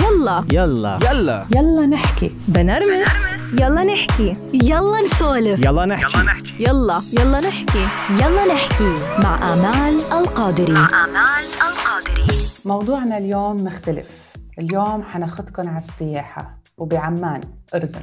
يلا. 0.00 0.44
يلا. 0.52 0.98
يلا. 1.10 1.46
يلا 1.56 1.86
نحكي. 1.86 2.28
بنرمس. 2.48 3.08
يلا 3.60 3.82
نحكي. 3.84 4.34
يلا 4.52 5.02
نسولف. 5.04 5.64
يلا 5.64 5.86
نحكي. 5.86 6.18
يلا 6.60 7.02
يلا. 7.12 7.38
نحكي. 7.40 7.86
يلا 8.10 8.54
نحكي. 8.54 8.94
مع 9.22 9.52
آمال 9.52 10.00
القادري. 10.12 10.72
مع 10.72 11.04
آمال 11.04 11.44
القادري. 11.68 12.26
موضوعنا 12.64 13.18
اليوم 13.18 13.64
مختلف. 13.64 14.06
اليوم 14.58 15.02
حناخدكم 15.02 15.68
على 15.68 15.78
السياحة 15.78 16.58
وبعمان 16.78 17.40
أردن. 17.74 18.02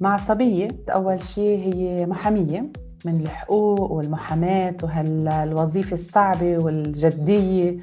مع 0.00 0.16
صبية 0.16 0.68
أول 0.94 1.22
شيء 1.22 1.74
هي 1.74 2.06
محامية 2.06 2.72
من 3.04 3.20
الحقوق 3.20 3.90
والمحاماة 3.92 4.76
وهالوظيفة 4.82 5.94
الصعبة 5.94 6.56
والجدية. 6.58 7.76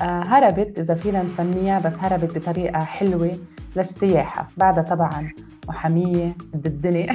هربت 0.00 0.78
إذا 0.78 0.94
فينا 0.94 1.22
نسميها 1.22 1.80
بس 1.80 1.94
هربت 1.98 2.38
بطريقة 2.38 2.84
حلوة 2.84 3.38
للسياحة 3.76 4.48
بعدها 4.56 4.82
طبعا 4.82 5.32
محامية 5.68 6.36
قد 6.54 6.66
الدنيا. 6.66 7.12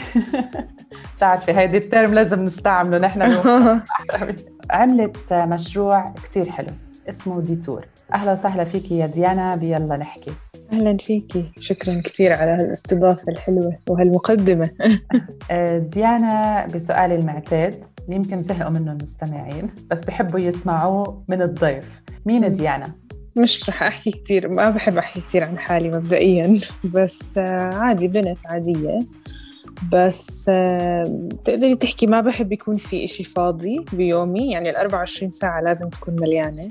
بتعرفي 1.17 1.51
هيدي 1.51 1.77
ال 1.77 1.84
term 1.84 2.13
لازم 2.13 2.45
نستعمله 2.45 2.97
نحن 2.97 3.21
عملت 4.71 5.33
مشروع 5.33 6.13
كتير 6.23 6.49
حلو 6.51 6.67
اسمه 7.09 7.41
Detour. 7.41 7.85
أهلا 8.13 8.31
وسهلا 8.31 8.63
فيكي 8.63 8.97
يا 8.97 9.07
ديانا 9.07 9.55
بيلا 9.55 9.97
نحكي. 9.97 10.31
أهلا 10.73 10.97
فيكي. 10.97 11.51
شكرا 11.59 12.01
كثير 12.05 12.33
على 12.33 12.51
هالاستضافة 12.51 13.23
الحلوة 13.31 13.77
وهالمقدمة. 13.89 14.69
آه، 15.51 15.77
ديانا 15.77 16.65
بسؤالي 16.75 17.15
المعتاد 17.15 17.85
يمكن 18.13 18.43
زهقوا 18.43 18.71
منه 18.71 18.91
المستمعين 18.91 19.69
بس 19.91 20.05
بحبوا 20.05 20.39
يسمعوه 20.39 21.23
من 21.29 21.41
الضيف. 21.41 22.01
مين 22.25 22.53
ديانا؟ 22.53 22.93
مش 23.35 23.69
رح 23.69 23.83
أحكي 23.83 24.11
كثير 24.11 24.47
ما 24.47 24.69
بحب 24.69 24.97
أحكي 24.97 25.21
كثير 25.21 25.43
عن 25.43 25.57
حالي 25.57 25.89
مبدئيا. 25.89 26.59
بس 26.95 27.37
آه، 27.37 27.73
عادي 27.73 28.07
بنت 28.07 28.47
عادية. 28.47 28.97
بس 29.93 30.45
آه، 30.49 31.29
تقدري 31.45 31.75
تحكي 31.75 32.07
ما 32.07 32.21
بحب 32.21 32.51
يكون 32.51 32.77
في 32.77 33.03
إشي 33.03 33.23
فاضي 33.23 33.85
بيومي. 33.93 34.51
يعني 34.51 34.69
ال 34.69 34.75
24 34.75 35.31
ساعة 35.31 35.61
لازم 35.61 35.89
تكون 35.89 36.15
مليانة. 36.21 36.67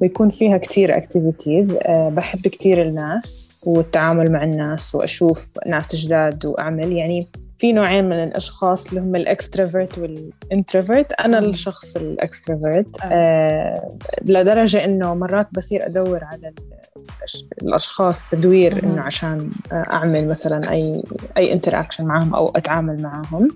ويكون 0.00 0.30
فيها 0.30 0.58
كتير 0.58 0.96
اكتيفيتيز 0.96 1.78
بحب 1.88 2.40
كتير 2.40 2.82
الناس 2.82 3.58
والتعامل 3.62 4.32
مع 4.32 4.44
الناس 4.44 4.94
وأشوف 4.94 5.58
ناس 5.66 5.96
جداد 5.96 6.46
وأعمل. 6.46 6.92
يعني 6.92 7.28
في 7.58 7.72
نوعين 7.72 8.04
من 8.04 8.12
الأشخاص 8.12 8.88
اللي 8.88 9.00
هم 9.00 9.16
ال 9.16 9.24
extrovert 9.24 9.98
وال 9.98 10.19
introvert 10.19 11.12
أنا 11.12 11.38
الشخص 11.38 11.96
ال 11.96 12.06
extrovert 12.06 12.96
آه. 13.02 13.98
لدرجة 14.22 14.84
إنه 14.84 15.14
مرات 15.14 15.48
بصير 15.52 15.86
أدور 15.86 16.24
على 16.24 16.52
الأشخاص 17.62 18.30
تدوير 18.30 18.84
إنه 18.84 19.00
عشان 19.00 19.50
أعمل 19.72 20.28
مثلا 20.28 20.70
أي 20.70 21.02
أي 21.36 21.52
interaction 21.52 22.04
معهم 22.04 22.34
أو 22.34 22.48
أتعامل 22.56 23.02
معهم. 23.02 23.48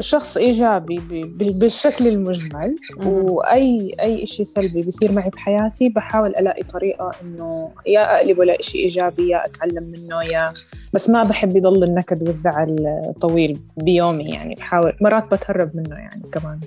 شخص 0.00 0.36
إيجابي 0.36 1.00
بالشكل 1.34 2.06
المجمل 2.08 2.74
وأي 3.06 3.96
أي 4.00 4.26
شيء 4.26 4.46
سلبي 4.46 4.80
بيصير 4.80 5.12
معي 5.12 5.30
بحياتي 5.30 5.88
بحاول 5.88 6.30
ألاقي 6.30 6.62
طريقة 6.62 7.10
إنه 7.22 7.70
يا 7.86 8.16
اقلبه 8.16 8.44
لشيء 8.44 8.82
إيجابي 8.84 9.28
يا 9.28 9.46
أتعلم 9.46 9.92
منه 9.96 10.22
يا 10.24 10.54
بس 10.92 11.10
ما 11.10 11.22
بحب 11.22 11.56
يضل 11.56 11.84
النكد 11.84 12.22
والزعل 12.22 13.00
طويل 13.20 13.58
بيومي 13.76 14.24
يعني 14.24 14.54
بحاول 14.54 14.92
مرات 15.00 15.34
بتهرب 15.34 15.76
منه 15.76 15.96
يعني 15.96 16.22
كمان. 16.32 16.60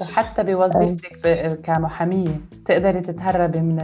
وحتى 0.00 0.42
بوظيفتك 0.42 1.60
كمحامية 1.64 2.40
تقدري 2.66 3.00
تتهربي 3.00 3.60
من 3.60 3.78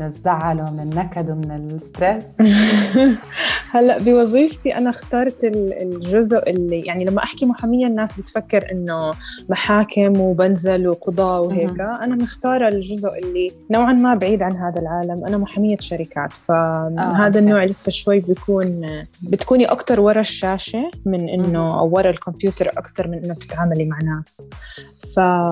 من 0.00 0.06
الزعل 0.06 0.60
ومن 0.60 0.80
النكد 0.80 1.30
ومن 1.30 1.70
الستريس؟ 1.70 2.26
هلأ 3.70 3.98
بوظيفتي 3.98 4.76
أنا 4.76 4.90
اخترت 4.90 5.44
الجزء 5.82 6.50
اللي 6.50 6.80
يعني 6.80 7.04
لما 7.04 7.22
أحكي 7.22 7.46
محامية 7.46 7.86
الناس 7.86 8.20
بتفكر 8.20 8.72
إنه 8.72 9.12
محاكم 9.48 10.20
وبنزل 10.20 10.88
وقضاء 10.88 11.46
وهيك. 11.46 11.80
أنا 11.80 12.14
مختارة 12.14 12.68
الجزء 12.68 13.18
اللي 13.18 13.50
نوعا 13.70 13.92
ما 13.92 14.14
بعيد 14.14 14.42
عن 14.42 14.52
هذا 14.52 14.80
العالم. 14.80 15.26
أنا 15.26 15.38
محامية 15.38 15.76
شركات 15.80 16.32
فهذا 16.32 17.38
آه، 17.38 17.42
النوع 17.42 17.64
لسه 17.64 17.90
شوي 17.90 18.20
بيكون 18.20 18.86
بتكوني 19.22 19.64
أكثر 19.64 20.00
ورا 20.00 20.20
الشاشة 20.20 20.90
من 21.06 21.28
إنه 21.28 21.78
أو 21.78 21.96
ورا 21.96 22.10
الكمبيوتر 22.10 22.68
أكثر 22.68 23.08
من 23.08 23.24
إنه 23.24 23.34
بتتعاملي 23.34 23.84
مع 23.84 23.98
ناس. 23.98 24.42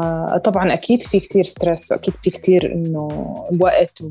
فطبعا 0.02 0.72
أكيد 0.72 1.02
في 1.02 1.20
كتير 1.20 1.42
ستريس 1.42 1.92
واكيد 1.92 2.14
في 2.16 2.30
كتير 2.30 2.72
إنه 2.72 3.08
وقت 3.60 4.02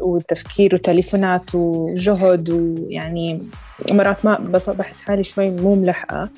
وتفكير 0.00 0.74
وتليفونات 0.74 1.54
وجهد 1.54 2.50
ويعني 2.50 3.42
مرات 3.90 4.24
ما 4.24 4.38
بس 4.38 4.70
بحس 4.70 5.02
حالي 5.02 5.24
شوي 5.24 5.50
مو 5.50 5.74
ملحقة. 5.74 6.30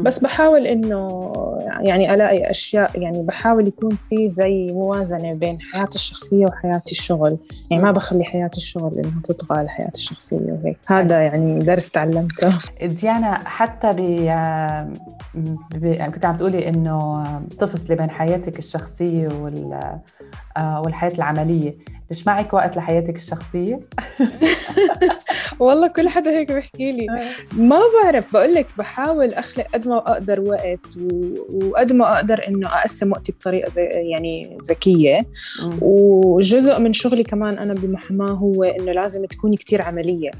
بس 0.00 0.18
بحاول 0.18 0.66
إنه 0.66 1.32
يعني 1.80 2.14
ألاقي 2.14 2.50
أشياء 2.50 2.98
يعني 3.00 3.22
بحاول 3.22 3.68
يكون 3.68 3.98
في 4.08 4.28
زي 4.28 4.66
موازنة 4.72 5.32
بين 5.34 5.58
حياتي 5.60 5.94
الشخصية 5.94 6.46
وحياتي 6.46 6.92
الشغل. 6.92 7.38
يعني 7.70 7.82
ما 7.82 7.90
بخلي 7.90 8.24
حياتي 8.24 8.56
الشغل 8.56 8.98
إنها 8.98 9.20
تطغى 9.24 9.58
على 9.58 9.68
حياتي 9.68 9.98
الشخصية 10.00 10.52
وهيك. 10.52 10.78
هذا 10.86 11.20
يعني 11.22 11.58
درس 11.58 11.90
تعلمته. 11.90 12.52
ديانا 12.82 13.48
حتى 13.48 13.90
ب 13.90 14.00
يعني 15.84 16.12
كنت 16.12 16.24
عم 16.24 16.36
تقولي 16.36 16.68
إنه 16.68 17.24
تفصلي 17.58 17.96
بين 17.96 18.10
حياتك 18.10 18.58
الشخصية 18.58 19.28
وال 19.28 20.00
والحياة 20.58 21.12
العملية. 21.14 21.74
مش 22.10 22.26
معك 22.26 22.52
وقت 22.54 22.76
لحياتك 22.76 23.16
الشخصية؟ 23.16 23.80
والله 25.60 25.88
كل 25.88 26.08
حدا 26.08 26.30
هيك 26.30 26.52
بيحكي. 26.52 26.83
لي. 26.92 27.06
آه. 27.10 27.56
ما 27.56 27.80
بعرف 28.02 28.32
بقول 28.32 28.54
لك 28.54 28.66
بحاول 28.78 29.34
أخلق 29.34 29.66
قد 29.74 29.88
ما 29.88 29.96
أقدر 29.96 30.40
وقت 30.40 30.98
وقد 31.52 31.92
ما 31.92 32.14
أقدر 32.14 32.48
إنه 32.48 32.68
أقسم 32.68 33.12
وقتي 33.12 33.32
بطريقة 33.32 33.72
زي 33.72 33.82
يعني 33.82 34.58
ذكية. 34.68 35.18
وجزء 35.80 36.80
من 36.80 36.92
شغلي 36.92 37.22
كمان 37.22 37.58
أنا 37.58 37.74
بمحاماه 37.74 38.32
هو 38.32 38.64
إنه 38.64 38.92
لازم 38.92 39.24
تكوني 39.24 39.56
كتير 39.56 39.82
عملية. 39.82 40.30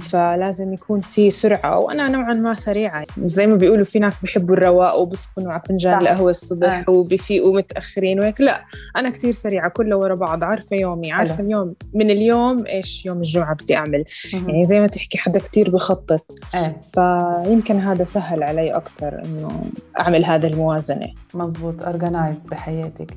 فلازم 0.00 0.72
يكون 0.72 1.00
في 1.00 1.30
سرعة 1.30 1.78
وأنا 1.78 2.08
نوعا 2.08 2.34
ما 2.34 2.54
سريعة. 2.54 3.06
زي 3.24 3.46
ما 3.46 3.56
بيقولوا 3.56 3.84
في 3.84 3.98
ناس 3.98 4.22
بيحبوا 4.22 4.54
الرواق 4.54 4.98
وبصفنوا 4.98 5.52
على 5.52 5.62
فنجان 5.68 6.00
القهوة 6.00 6.30
الصبح 6.30 6.84
آه. 6.88 6.90
وبفيقوا 6.90 7.56
متأخرين 7.56 8.20
وهيك. 8.20 8.40
لا 8.40 8.64
أنا 8.96 9.10
كتير 9.10 9.30
سريعة 9.30 9.70
كله 9.70 9.96
ورا 9.96 10.14
بعض. 10.14 10.44
عارفة 10.44 10.76
يومي 10.76 11.12
عارفة 11.12 11.40
اليوم 11.40 11.74
من 11.94 12.10
اليوم 12.10 12.66
إيش 12.66 13.06
يوم 13.06 13.16
الجمعة 13.16 13.54
بدي 13.54 13.76
أعمل. 13.76 14.04
يعني 14.32 14.64
زي 14.64 14.80
ما 14.80 14.86
تحكي 14.86 15.18
حدا 15.18 15.40
كتير 15.40 15.70
بخطط 15.90 16.24
إيه. 16.54 16.80
فيمكن 16.94 17.78
هذا 17.80 18.04
سهل 18.04 18.42
علي 18.42 18.70
أكثر 18.70 19.22
إنه 19.24 19.64
أعمل 20.00 20.24
هذا 20.24 20.46
الموازنة. 20.46 21.06
مزبوط 21.34 21.82
أورجنايزد 21.82 22.46
بحياتك. 22.46 23.16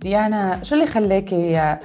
ديانا 0.00 0.64
شو 0.64 0.74
اللي 0.74 0.86
خلاكي 0.86 1.76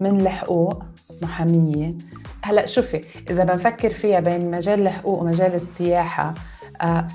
من 0.00 0.20
الحقوق 0.20 0.82
محامية؟ 1.22 1.94
هلأ 2.42 2.66
شوفي 2.66 3.00
إذا 3.30 3.44
بنفكر 3.44 3.90
فيها 3.90 4.20
بين 4.20 4.50
مجال 4.50 4.80
الحقوق 4.80 5.20
ومجال 5.20 5.54
السياحة 5.54 6.34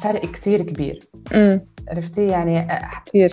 فرق 0.02 0.22
كتير 0.22 0.62
كبير. 0.62 1.00
م. 1.36 1.60
عرفتي؟ 1.92 2.28
يعني 2.28 2.68
كثير 3.06 3.30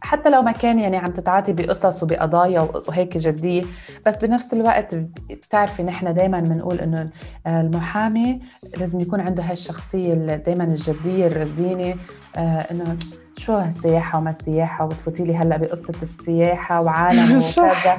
حتى 0.00 0.28
لو 0.30 0.42
ما 0.42 0.52
كان 0.52 0.78
يعني 0.78 0.96
عم 0.96 1.10
تتعاطي 1.10 1.52
بقصص 1.52 2.02
وبقضايا 2.02 2.68
وهيك 2.88 3.16
جدية 3.16 3.62
بس 4.06 4.24
بنفس 4.24 4.52
الوقت 4.52 4.94
بتعرفي 5.30 5.82
نحن 5.82 6.14
دائما 6.14 6.40
بنقول 6.40 6.80
إنه 6.80 7.10
المحامي 7.46 8.40
لازم 8.76 9.00
يكون 9.00 9.20
عنده 9.20 9.42
هالشخصية 9.42 10.14
دائما 10.14 10.64
الجدية 10.64 11.26
الرزينة. 11.26 11.94
آه، 12.36 12.40
إنه 12.70 12.96
شو 13.36 13.52
هالسياحة 13.52 14.18
وما 14.18 14.30
السياحة؟ 14.30 14.84
وبتفوتي 14.84 15.24
لي 15.24 15.36
هلأ 15.36 15.56
بقصة 15.56 15.94
السياحة 16.02 16.80
وعالم 16.80 17.36
وكذا. 17.36 17.96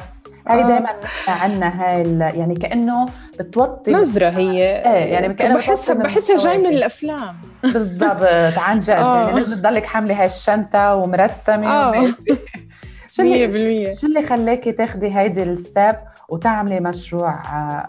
هاي 0.48 0.64
دائما 0.64 0.90
عندنا 1.28 1.84
هاي 1.84 2.04
يعني 2.40 2.56
كأنه 2.56 3.06
بتوطي 3.40 3.92
نظرة 3.92 4.30
هي. 4.30 4.62
إيه 4.64 5.14
يعني 5.14 5.34
كانه 5.34 5.56
بحسها 5.56 5.96
بحسها 5.96 6.36
جاي 6.36 6.58
من 6.58 6.66
الأفلام. 6.66 7.36
بالضبط 7.64 8.58
عن 8.58 8.80
جد 8.80 8.90
يعني 8.90 9.32
لازم 9.40 9.56
تضلك 9.56 9.86
حاملة 9.86 10.20
هاي 10.20 10.26
الشنطه 10.26 10.96
ومرسمة 10.96 11.68
آه. 11.72 12.08
شو 13.12 13.22
اللي 13.22 13.96
شو 13.96 14.08
اللي 14.08 14.24
خلاكي 14.24 14.72
تاخذي 14.72 15.18
هيدي 15.18 15.44
ال 15.44 15.54
step 15.54 15.96
وتعملي 16.30 16.80
مشروع 16.80 17.44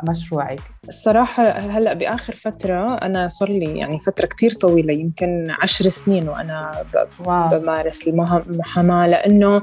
مشروعك؟ 0.08 0.60
الصراحة 0.88 1.48
هلأ 1.50 1.94
بآخر 1.94 2.32
فترة 2.32 2.94
أنا 2.94 3.28
صار 3.28 3.48
لي 3.48 3.78
يعني 3.78 4.00
فترة 4.00 4.26
كتير 4.26 4.50
طويلة 4.50 4.92
يمكن 4.92 5.46
عشر 5.62 5.88
سنين 5.88 6.28
وأنا 6.28 6.84
بمارس 7.26 8.08
المحاماة 8.08 9.06
لأنه 9.06 9.62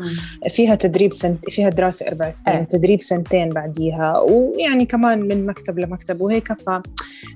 فيها 0.50 0.76
تدريب 0.76 1.14
سنت 1.14 1.50
فيها 1.50 1.70
دراسة 1.70 2.08
أربع 2.08 2.32
سنين 2.32 2.58
أه. 2.58 2.64
تدريب 2.64 3.02
سنتين 3.02 3.50
بعديها 3.50 4.20
ويعني 4.20 4.86
كمان 4.86 5.20
من 5.20 5.46
مكتب 5.46 5.80
لمكتب 5.80 6.22
وهيك. 6.22 6.54
ف 6.54 6.70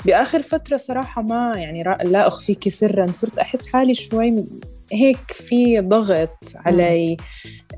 بآخر 0.06 0.42
فترة 0.42 0.78
صراحة 0.78 1.22
ما 1.22 1.54
يعني 1.56 1.84
لا 2.04 2.28
أخفيكي 2.28 2.70
سرا 2.70 3.12
صرت 3.12 3.40
أحس 3.40 3.68
حالي 3.68 3.94
شوي 3.94 4.46
هيك 4.92 5.32
في 5.32 5.80
ضغط 5.80 6.38
علي. 6.56 7.18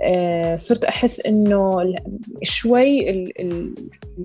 آه 0.02 0.56
صرت 0.56 0.84
أحس 0.86 1.20
إنه 1.20 1.94
شوي 2.44 3.24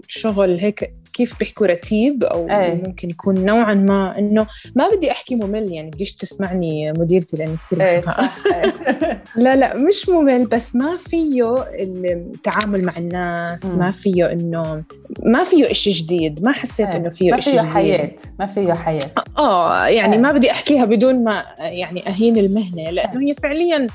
الشغل 0.08 0.58
هيك 0.60 0.94
كيف 1.18 1.38
بيحكوا 1.38 1.66
رتيب 1.66 2.24
أو 2.24 2.48
إيه. 2.50 2.74
ممكن 2.74 3.10
يكون 3.10 3.44
نوعا 3.44 3.74
ما 3.74 4.18
إنه 4.18 4.46
ما 4.74 4.88
بدي 4.88 5.10
أحكي 5.10 5.34
ممل 5.34 5.72
يعني 5.72 5.90
بديش 5.90 6.16
تسمعني 6.16 6.92
مديرتي 6.92 7.36
لأني 7.36 7.56
كثير 7.64 8.02
صح 8.02 8.18
إيه. 8.54 9.22
لا 9.44 9.56
لا 9.56 9.76
مش 9.76 10.08
ممل 10.08 10.46
بس 10.46 10.76
ما 10.76 10.96
فيه 10.96 11.64
التعامل 11.74 12.84
مع 12.84 12.94
الناس 12.98 13.64
مم. 13.66 13.78
ما 13.78 13.90
فيه 13.90 14.32
انه 14.32 14.82
ما 15.24 15.44
فيه 15.44 15.70
إشي 15.70 15.90
جديد 15.90 16.44
ما 16.44 16.52
حسيت 16.52 16.88
إيه. 16.94 17.00
إنه 17.00 17.08
فيه 17.08 17.30
ما 17.30 17.38
إشي 17.38 17.50
فيه 17.50 17.60
جديد 17.60 17.74
حياة 17.74 18.10
ما 18.38 18.46
فيه 18.46 18.72
حياة 18.72 18.98
آه 19.38 19.86
يعني 19.86 20.14
إيه. 20.16 20.20
ما 20.22 20.32
بدي 20.32 20.50
أحكيها 20.50 20.84
بدون 20.84 21.24
ما 21.24 21.44
يعني 21.58 22.08
أهين 22.08 22.36
المهنة 22.36 22.90
لأنه 22.90 23.20
هي 23.28 23.34
فعليا 23.34 23.86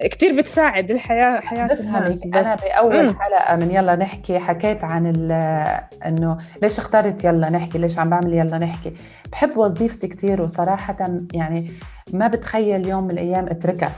كثير 0.00 0.36
بتساعد 0.36 0.90
الحياة 0.90 1.40
حياة 1.40 1.62
الناس 1.64 1.78
بفهمك 1.80 2.36
أنا 2.36 2.54
بس 2.54 2.60
بأول. 2.64 3.16
حلقة 3.20 3.56
من 3.56 3.70
يلا 3.70 3.96
نحكي 3.96 4.38
حكيت 4.38 4.84
عن 4.84 5.06
ال- 5.06 5.80
إنه 6.06 6.38
ليش 6.70 6.78
اخترت 6.78 7.24
يلا 7.24 7.50
نحكي؟ 7.50 7.78
ليش 7.78 7.98
عم 7.98 8.10
بعمل 8.10 8.34
يلا 8.34 8.58
نحكي؟ 8.58 8.92
بحب 9.32 9.56
وظيفتي 9.56 10.08
كثير 10.08 10.42
وصراحة 10.42 10.96
يعني 11.32 11.70
ما 12.12 12.28
بتخيل 12.28 12.88
يوم 12.88 13.04
من 13.04 13.10
الأيام 13.10 13.46
أتركها. 13.46 13.92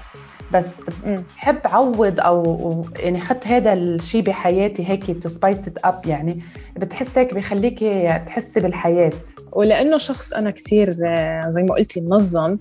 بس. 0.52 0.76
بحب 1.06 1.58
عوض 1.64 2.20
أو 2.20 2.86
يعني 2.96 3.20
حط 3.20 3.46
هذا 3.46 3.72
الشيء 3.72 4.22
بحياتي 4.22 4.88
هيك 4.88 5.22
to 5.22 5.28
spice 5.28 5.68
it 5.68 5.78
up 5.84 6.06
يعني. 6.06 6.42
بتحس 6.76 7.18
هيك 7.18 7.34
بخليكي 7.34 8.20
تحسي 8.26 8.60
بالحياة. 8.60 9.12
ولأنه 9.52 9.96
شخص 9.96 10.32
أنا 10.32 10.50
كثير 10.50 10.96
آه، 11.06 11.40
زي 11.48 11.62
ما 11.62 11.74
قلتي 11.74 12.00
منظم. 12.00 12.58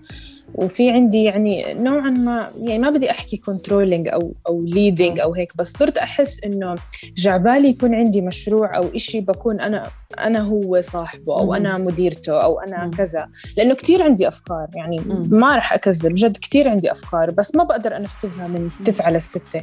وفي 0.56 0.90
عندي 0.90 1.24
يعني 1.24 1.74
نوعا 1.74 2.10
ما 2.10 2.50
يعني 2.62 2.80
ما 2.80 2.90
بدي 2.90 3.12
أحكي 3.12 3.38
controlling 3.38 4.08
أو 4.08 4.34
أو 4.48 4.64
leading 4.64 5.20
أو 5.20 5.34
هيك 5.34 5.58
بس 5.58 5.72
صرت 5.72 5.98
أحس 5.98 6.44
إنه 6.44 6.76
جعبالي 7.18 7.68
يكون 7.68 7.96
عندي 7.96 8.22
مشروع 8.22 8.78
أو 8.78 8.88
إشي 8.96 9.22
بكون 9.22 9.62
أنا 9.62 9.84
أنا 10.20 10.40
هو 10.40 10.82
صاحبه 10.82 11.40
أو. 11.40 11.54
أنا 11.54 11.78
مديرته 11.78 12.44
أو 12.44 12.60
أنا. 12.60 12.92
كذا. 12.98 13.28
لأنه 13.58 13.74
كثير 13.74 14.04
عندي 14.04 14.28
أفكار 14.28 14.68
يعني. 14.76 15.02
ما 15.30 15.56
رح 15.56 15.74
أكذب 15.74 16.14
جد 16.14 16.38
كثير 16.38 16.70
عندي 16.70 16.92
أفكار 16.92 17.32
بس 17.32 17.56
ما 17.56 17.64
بقدر 17.64 17.98
أنفذها 17.98 18.48
من 18.48 18.70
تسعة 18.86 19.12
للستة 19.12 19.62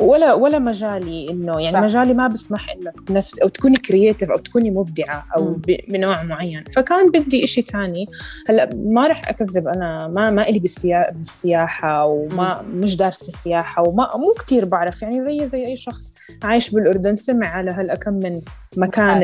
ولا 0.00 0.34
ولا 0.34 0.58
مجالي 0.58 1.30
إنه 1.30 1.60
يعني. 1.60 1.80
مجالي 1.80 2.14
ما 2.14 2.28
بسمح 2.28 2.70
انك 2.70 2.94
تنفس 3.06 3.38
أو 3.38 3.48
تكوني 3.48 3.76
creative 3.76 4.30
أو 4.30 4.36
تكوني 4.36 4.70
مبدعة 4.70 5.26
أو 5.36 5.56
بنوع 5.88 6.22
معين. 6.22 6.64
فكان 6.76 7.10
بدي 7.10 7.44
إشي 7.44 7.62
تاني. 7.62 8.06
هلأ 8.48 8.70
ما 8.76 9.06
رح 9.08 9.28
أكذب 9.28 9.68
أنا 9.68 10.08
ما 10.08 10.30
ما 10.30 10.48
إلي 10.48 10.58
بالسيا... 10.58 11.10
بالسياحة 11.10 12.06
وما 12.06 12.62
مش 12.62 12.96
دارسة 12.96 13.28
السياحة 13.28 13.88
وما 13.88 14.16
مو 14.16 14.34
كتير 14.38 14.64
بعرف. 14.64 15.02
يعني 15.02 15.22
زي 15.22 15.46
زي 15.46 15.66
أي 15.66 15.76
شخص 15.76 16.14
عايش 16.42 16.70
بالأردن 16.70 17.16
سمع 17.16 17.46
على 17.46 17.70
هالكم 17.70 18.12
من 18.12 18.40
مكان 18.76 19.22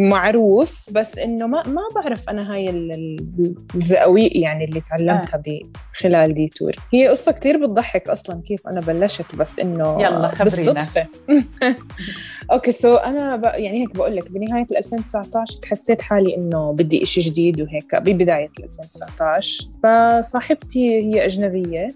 المعروف 0.00 0.88
بس 0.92 1.18
إنه 1.18 1.46
ما 1.46 1.62
ما 1.68 1.82
بعرف 1.94 2.28
أنا 2.28 2.52
هاي 2.54 2.70
ال- 2.70 2.92
ال- 2.92 3.54
الزواريق 3.76 4.36
يعني 4.36 4.64
اللي 4.64 4.82
تعلمتها 4.90 5.36
ب- 5.36 5.70
خلال 5.94 6.34
Detour. 6.34 6.72
هي 6.94 7.08
قصة 7.08 7.32
كتير 7.32 7.66
بتضحك 7.66 8.08
أصلا 8.08 8.42
كيف 8.42 8.68
أنا 8.68 8.80
بلشت 8.80 9.34
بس 9.36 9.58
إنه 9.58 10.02
يلا 10.02 10.28
خبرينا. 10.28 10.44
بالصدفة. 10.44 11.06
okay 12.52 12.72
so 12.72 12.94
أنا 12.94 13.36
ب... 13.36 13.44
يعني 13.44 13.82
هيك 13.82 13.94
بقول 13.96 14.16
لك 14.16 14.30
بنهاية 14.30 14.66
2019 14.76 15.58
حسيت 15.70 16.02
حالي 16.02 16.36
إنه 16.36 16.72
بدي 16.72 17.02
إشي 17.02 17.20
جديد 17.20 17.60
وهيك 17.60 17.94
ببداية 17.94 18.50
2019 18.60 19.68
فصاحبتي 19.82 20.88
هي 21.02 21.24
أجنبية. 21.24 21.88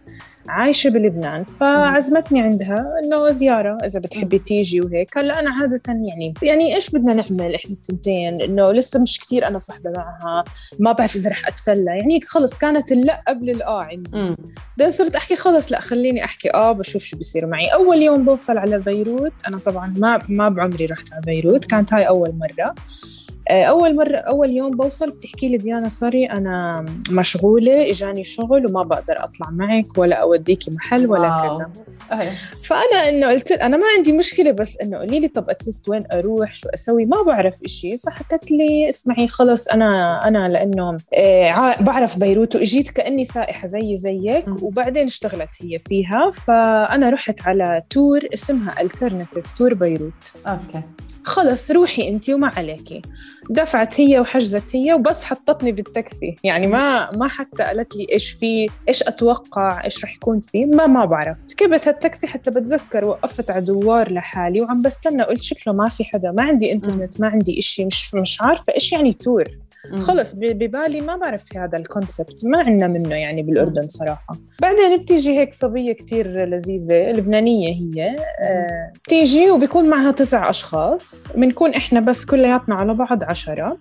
عايشة 0.49 0.91
بلبنان 0.91 1.44
فعزمتني 1.44 2.41
عندها 2.41 2.87
إنه 3.05 3.31
زيارة 3.31 3.79
إذا 3.85 4.00
بتحبي 4.00 4.38
تيجي 4.38 4.81
وهيك. 4.81 5.19
هلأ 5.19 5.41
أنا 5.41 5.50
عادة 5.50 5.81
يعني 5.88 6.35
يعني 6.43 6.75
إيش 6.75 6.91
بدنا 6.91 7.12
نعمل 7.12 7.55
إحنا 7.55 7.70
التنتين 7.70 8.43
إنه 8.43 8.73
لسه 8.73 9.00
مش 9.00 9.20
كتير 9.20 9.46
أنا 9.46 9.58
صحبة 9.58 9.91
معها 9.91 10.44
ما 10.79 10.93
بعرف 10.93 11.17
اذا 11.17 11.31
رح 11.31 11.49
أتسلى. 11.49 11.91
يعني 11.91 12.14
هيك 12.14 12.25
خلص 12.25 12.58
كانت 12.58 12.93
اللأ 12.93 13.23
قبل 13.29 13.50
الاه 13.50 13.82
عندي. 13.82 14.37
بعدين 14.76 14.93
صرت 14.93 15.17
أحكي 15.17 15.37
خلص 15.37 15.73
لأ 15.73 15.81
خليني 15.81 16.25
أحكي. 16.25 16.55
آه 16.55 16.73
بشوف 16.73 17.05
شو 17.05 17.17
بيصير 17.17 17.47
معي. 17.47 17.69
أول 17.69 18.02
يوم 18.02 18.25
بوصل 18.25 18.58
على 18.58 18.79
بيروت 18.79 19.32
أنا 19.49 19.58
طبعا 19.58 19.93
ما 19.97 20.19
ما 20.29 20.49
بعمري 20.49 20.87
رحت 20.87 21.12
على 21.12 21.23
بيروت 21.26 21.64
كانت 21.64 21.94
هاي 21.94 22.08
أول 22.08 22.35
مرة. 22.38 22.75
أول 23.50 23.96
مرة 23.96 24.17
أول 24.17 24.52
يوم 24.52 24.70
بوصل 24.70 25.11
بتحكي 25.11 25.49
لي 25.49 25.56
ديانا 25.56 25.88
سوري 25.88 26.26
أنا 26.26 26.85
مشغولة 27.11 27.91
إجاني 27.91 28.25
شغل 28.25 28.67
وما 28.67 28.82
بقدر 28.82 29.14
أطلع 29.25 29.50
معك 29.50 29.99
ولا 29.99 30.17
أوديكي 30.23 30.70
محل 30.70 31.06
ولا 31.11 31.29
wow. 31.29 31.59
كذا. 31.58 31.70
فأنا 32.64 33.08
إنه 33.08 33.29
قلت 33.31 33.52
أنا 33.52 33.76
ما 33.76 33.85
عندي 33.96 34.12
مشكلة 34.12 34.50
بس 34.50 34.76
إنه 34.82 34.99
قولي 34.99 35.20
لي 35.20 35.29
طب 35.29 35.50
at 35.50 35.61
least 35.61 35.88
وين 35.88 36.02
أروح 36.12 36.55
شو 36.55 36.69
أسوي 36.75 37.05
ما 37.05 37.23
بعرف 37.23 37.55
إشي 37.64 37.99
فحكت 37.99 38.50
لي 38.50 38.88
اسمعي 38.88 39.29
خلص 39.29 39.69
أنا 39.69 40.20
أنا 40.29 40.49
لأنه 40.49 40.97
آه، 41.14 41.75
بعرف 41.82 42.19
بيروت 42.19 42.56
وإجيت 42.56 42.90
كأني 42.90 43.25
سائحة 43.25 43.67
زي 43.67 43.97
زيك. 43.97 44.62
وبعدين 44.62 45.05
اشتغلت 45.05 45.50
هي 45.62 45.79
فيها 45.79 46.31
فأنا 46.31 47.11
رحت 47.11 47.43
على 47.43 47.82
tour 47.91 48.21
اسمها 48.35 48.81
Alternative 48.81 49.50
Tour 49.50 49.75
Beirut 49.75 50.32
okay 50.47 50.82
خلص 51.25 51.71
روحي 51.71 52.09
انت 52.09 52.31
وما 52.31 52.53
عليكي. 52.56 53.03
دفعت 53.50 54.00
هي 54.00 54.21
وحجزت 54.21 54.76
هي 54.76 54.94
وبس 54.94 55.25
حطتني 55.25 55.73
بالتاكسي. 55.73 56.37
يعني 56.44 56.67
ما 56.67 57.11
ما 57.17 57.29
حتى 57.29 57.62
قالت 57.62 57.97
لي 57.97 58.06
إيش 58.12 58.31
في 58.31 58.69
إيش 58.88 59.03
أتوقع 59.03 59.85
إيش 59.85 60.05
رح 60.05 60.15
يكون 60.15 60.41
فيه 60.41 60.67
ما 60.67 60.87
ما 60.87 61.05
بعرف. 61.05 61.37
ركبت 61.53 61.88
هالتاكسي 61.88 62.26
حتى 62.26 62.50
بتذكر 62.50 63.05
وقفت 63.05 63.50
على 63.50 63.61
دوار 63.65 64.12
لحالي 64.12 64.61
وعم 64.61 64.82
بستنى 64.82 65.23
قلت 65.23 65.43
شكله 65.43 65.75
ما 65.75 65.88
في 65.88 66.05
حدا 66.05 66.31
ما 66.31 66.43
عندي 66.43 66.73
إنترنت 66.73 67.21
ما 67.21 67.29
عندي 67.29 67.59
إشي 67.59 67.85
مش 67.85 68.15
مش 68.15 68.43
عارفة 68.43 68.73
إيش 68.75 68.93
يعني 68.93 69.12
tour. 69.12 69.44
خلص 69.93 70.35
ببالي 70.35 71.01
ما 71.01 71.17
بعرف 71.17 71.45
في 71.45 71.59
هذا 71.59 71.79
ال 71.79 71.87
concept 71.87 72.44
ما 72.45 72.59
عندنا 72.59 72.87
منه 72.87 73.15
يعني 73.15 73.43
بالأردن 73.43 73.89
صراحة. 73.89 74.35
بعدين 74.63 75.03
بتيجي 75.03 75.39
هيك 75.39 75.55
صبية 75.55 75.93
كتير 75.93 76.47
لذيذة 76.47 77.13
لبنانية 77.13 77.69
هي. 77.69 78.17
آه، 78.41 78.93
بتيجي 79.05 79.51
وبيكون 79.51 79.89
معها 79.89 80.11
تسع 80.11 80.51
أشخاص 80.51 81.25
بنكون 81.35 81.75
إحنا 81.75 82.01
بس 82.01 82.25
كلياتنا 82.25 82.75
على 82.75 82.95
بعض 82.95 83.25
عشرة. 83.25 83.79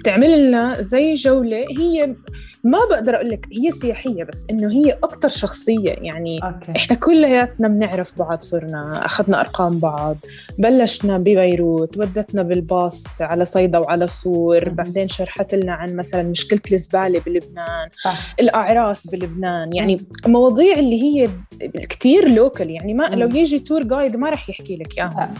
بتعمل 0.00 0.46
لنا 0.48 0.82
زي 0.82 1.14
جولة 1.14 1.64
هي 1.78 2.14
ما 2.64 2.78
بقدر 2.90 3.14
أقول 3.16 3.30
لك 3.30 3.46
هي 3.52 3.70
سياحية 3.70 4.24
بس 4.24 4.46
إنه 4.50 4.72
هي 4.72 4.92
أكتر 5.02 5.28
شخصية 5.28 5.90
يعني 5.90 6.38
okay 6.44 6.72
إحنا 6.76 6.96
كلياتنا 6.96 7.68
بنعرف 7.68 8.18
بعض 8.18 8.40
صرنا 8.40 9.06
أخذنا 9.06 9.40
أرقام 9.40 9.78
بعض 9.78 10.16
بلشنا 10.58 11.18
ببيروت 11.18 11.96
ودتنا 11.98 12.42
بالباص 12.42 13.22
على 13.22 13.44
صيدا 13.44 13.78
وعلى 13.78 14.06
صور 14.06 14.68
مم. 14.68 14.74
بعدين 14.74 15.08
شرحت 15.08 15.54
لنا 15.54 15.72
عن 15.72 15.96
مثلا 15.96 16.22
مشكلة 16.22 16.60
الزبالة 16.72 17.20
بلبنان 17.26 17.88
صح 18.04 18.34
الأعراس 18.40 19.06
بلبنان 19.06 19.72
يعني 19.72 20.00
مواضيع 20.26 20.78
اللي 20.78 21.02
هي 21.02 21.28
كتير 21.74 22.28
local 22.28 22.70
يعني 22.70 22.94
ما 22.94 23.08
مم. 23.08 23.14
لو 23.14 23.28
يجي 23.28 23.58
tour 23.58 23.82
guide 23.82 24.16
ما 24.16 24.30
رح 24.30 24.50
يحكي 24.50 24.76
لك. 24.76 24.98
إياها 24.98 25.34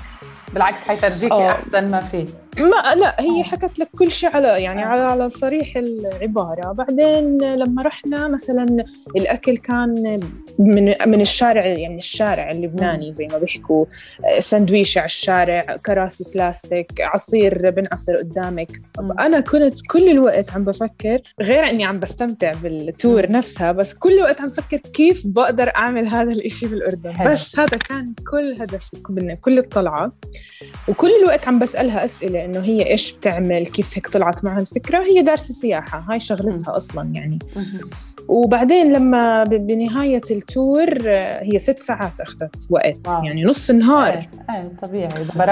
بالعكس 0.52 0.76
حيفرجيكي 0.76 1.35
آه. 1.35 1.50
أحسن 1.50 1.90
ما 1.90 2.00
في 2.00 2.25
ما 2.61 2.94
لا 3.00 3.16
هي 3.21 3.44
حكت 3.44 3.78
لك 3.78 3.88
كل 3.99 4.11
شيء 4.11 4.37
على 4.37 4.62
يعني 4.62 4.82
على 4.82 5.02
على 5.02 5.30
صريح 5.30 5.76
العبارة 5.76 6.73
بعدين 6.73 7.38
لما 7.54 7.82
رحنا 7.82 8.28
مثلا 8.28 8.85
الأكل 9.16 9.56
كان 9.56 10.21
من 10.59 10.94
من 11.06 11.21
الشارع 11.21 11.66
يعني 11.66 11.97
الشارع 11.97 12.50
اللبناني 12.50 13.14
زي 13.14 13.26
ما 13.26 13.38
بيحكوا 13.38 13.85
سندويشه 14.38 14.99
على 14.99 15.06
الشارع 15.06 15.61
كراسي 15.61 16.25
بلاستيك 16.35 17.00
عصير 17.00 17.71
بنعصر 17.71 18.16
قدامك. 18.16 18.80
أنا 19.21 19.40
كنت 19.40 19.75
كل 19.90 20.09
الوقت 20.09 20.52
عم 20.52 20.64
بفكر 20.64 21.23
غير 21.40 21.71
إني 21.71 21.85
عم 21.85 22.00
بستمتع 22.00 22.52
بالتور. 22.52 23.32
نفسها 23.32 23.73
بس 23.73 23.94
كل 23.94 24.12
الوقت 24.12 24.40
عم 24.40 24.49
بفكر 24.49 24.76
كيف 24.76 25.23
بقدر 25.26 25.73
أعمل 25.76 26.06
هذا 26.06 26.32
الإشي 26.32 26.66
بالأردن 26.66 27.16
حلو. 27.16 27.30
بس 27.30 27.59
هذا 27.59 27.76
كان 27.76 28.12
كل 28.30 28.56
هدفي 28.61 29.02
من 29.11 29.35
كل 29.35 29.59
الطلعة 29.59 30.12
وكل 30.89 31.11
الوقت 31.23 31.49
عم 31.49 31.59
بسألها 31.59 32.05
أسئلة 32.05 32.45
إنه 32.45 32.61
هي 32.61 32.91
إيش 32.91 33.13
بتعمل 33.13 33.67
كيف 33.67 33.97
هيك 33.99 34.07
طلعت 34.09 34.45
معها 34.45 34.61
الفكرة 34.61 35.05
هي 35.05 35.23
دارسة 35.23 35.55
سياحة 35.55 36.05
هاي 36.09 36.21
شغلتها 36.21 36.77
أصلا 36.77 37.13
يعني. 37.15 37.39
وبعدين 38.29 38.93
لما 38.93 39.45
ب- 39.45 39.67
بنهاية 39.67 40.21
ال 40.31 40.44
tour 40.44 40.97
آه، 41.07 41.43
هي 41.43 41.59
ست 41.59 41.79
ساعات 41.79 42.21
أخذت 42.21 42.67
وقت 42.71 43.09
wow. 43.09 43.25
يعني 43.25 43.45
نص 43.45 43.71
نهار 43.71 44.09
إيه 44.13 44.29
إيه 44.57 44.73
طبيعي 44.83 45.09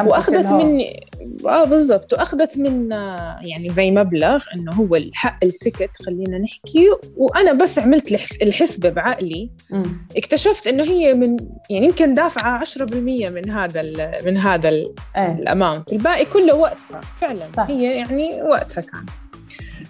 وأخذت. 0.06 0.52
مني 0.52 1.06
آه 1.46 1.64
بالضبط 1.64 2.12
وأخذت 2.12 2.58
منا 2.58 3.36
يعني 3.44 3.68
زي 3.70 3.90
مبلغ 3.90 4.44
إنه 4.54 4.72
هو 4.72 4.96
الحق 4.96 5.36
ال 5.44 5.51
ticket 5.51 5.90
خلينا 6.06 6.38
نحكي 6.38 6.86
وأنا 7.16 7.52
بس 7.52 7.78
عملت 7.78 8.12
الحس 8.12 8.36
الحسبة 8.42 8.88
بعقلي 8.88 9.50
مم. 9.70 10.06
اكتشفت 10.16 10.66
إنه 10.66 10.84
هي 10.84 11.14
من 11.14 11.36
يعني 11.70 11.86
يمكن 11.86 12.14
دافعة 12.14 12.64
10% 12.64 12.92
من 13.28 13.50
هذا 13.50 13.82
من 14.26 14.36
هذا 14.36 14.68
ال 14.80 14.92
إيه. 15.16 15.32
الأماونت. 15.32 15.92
الباقي 15.92 16.24
كله 16.24 16.54
وقتها 16.54 17.00
فعلا. 17.20 17.48
صح. 17.56 17.66
هي 17.68 17.96
يعني 17.96 18.42
وقتها 18.42 18.80
كان. 18.80 19.06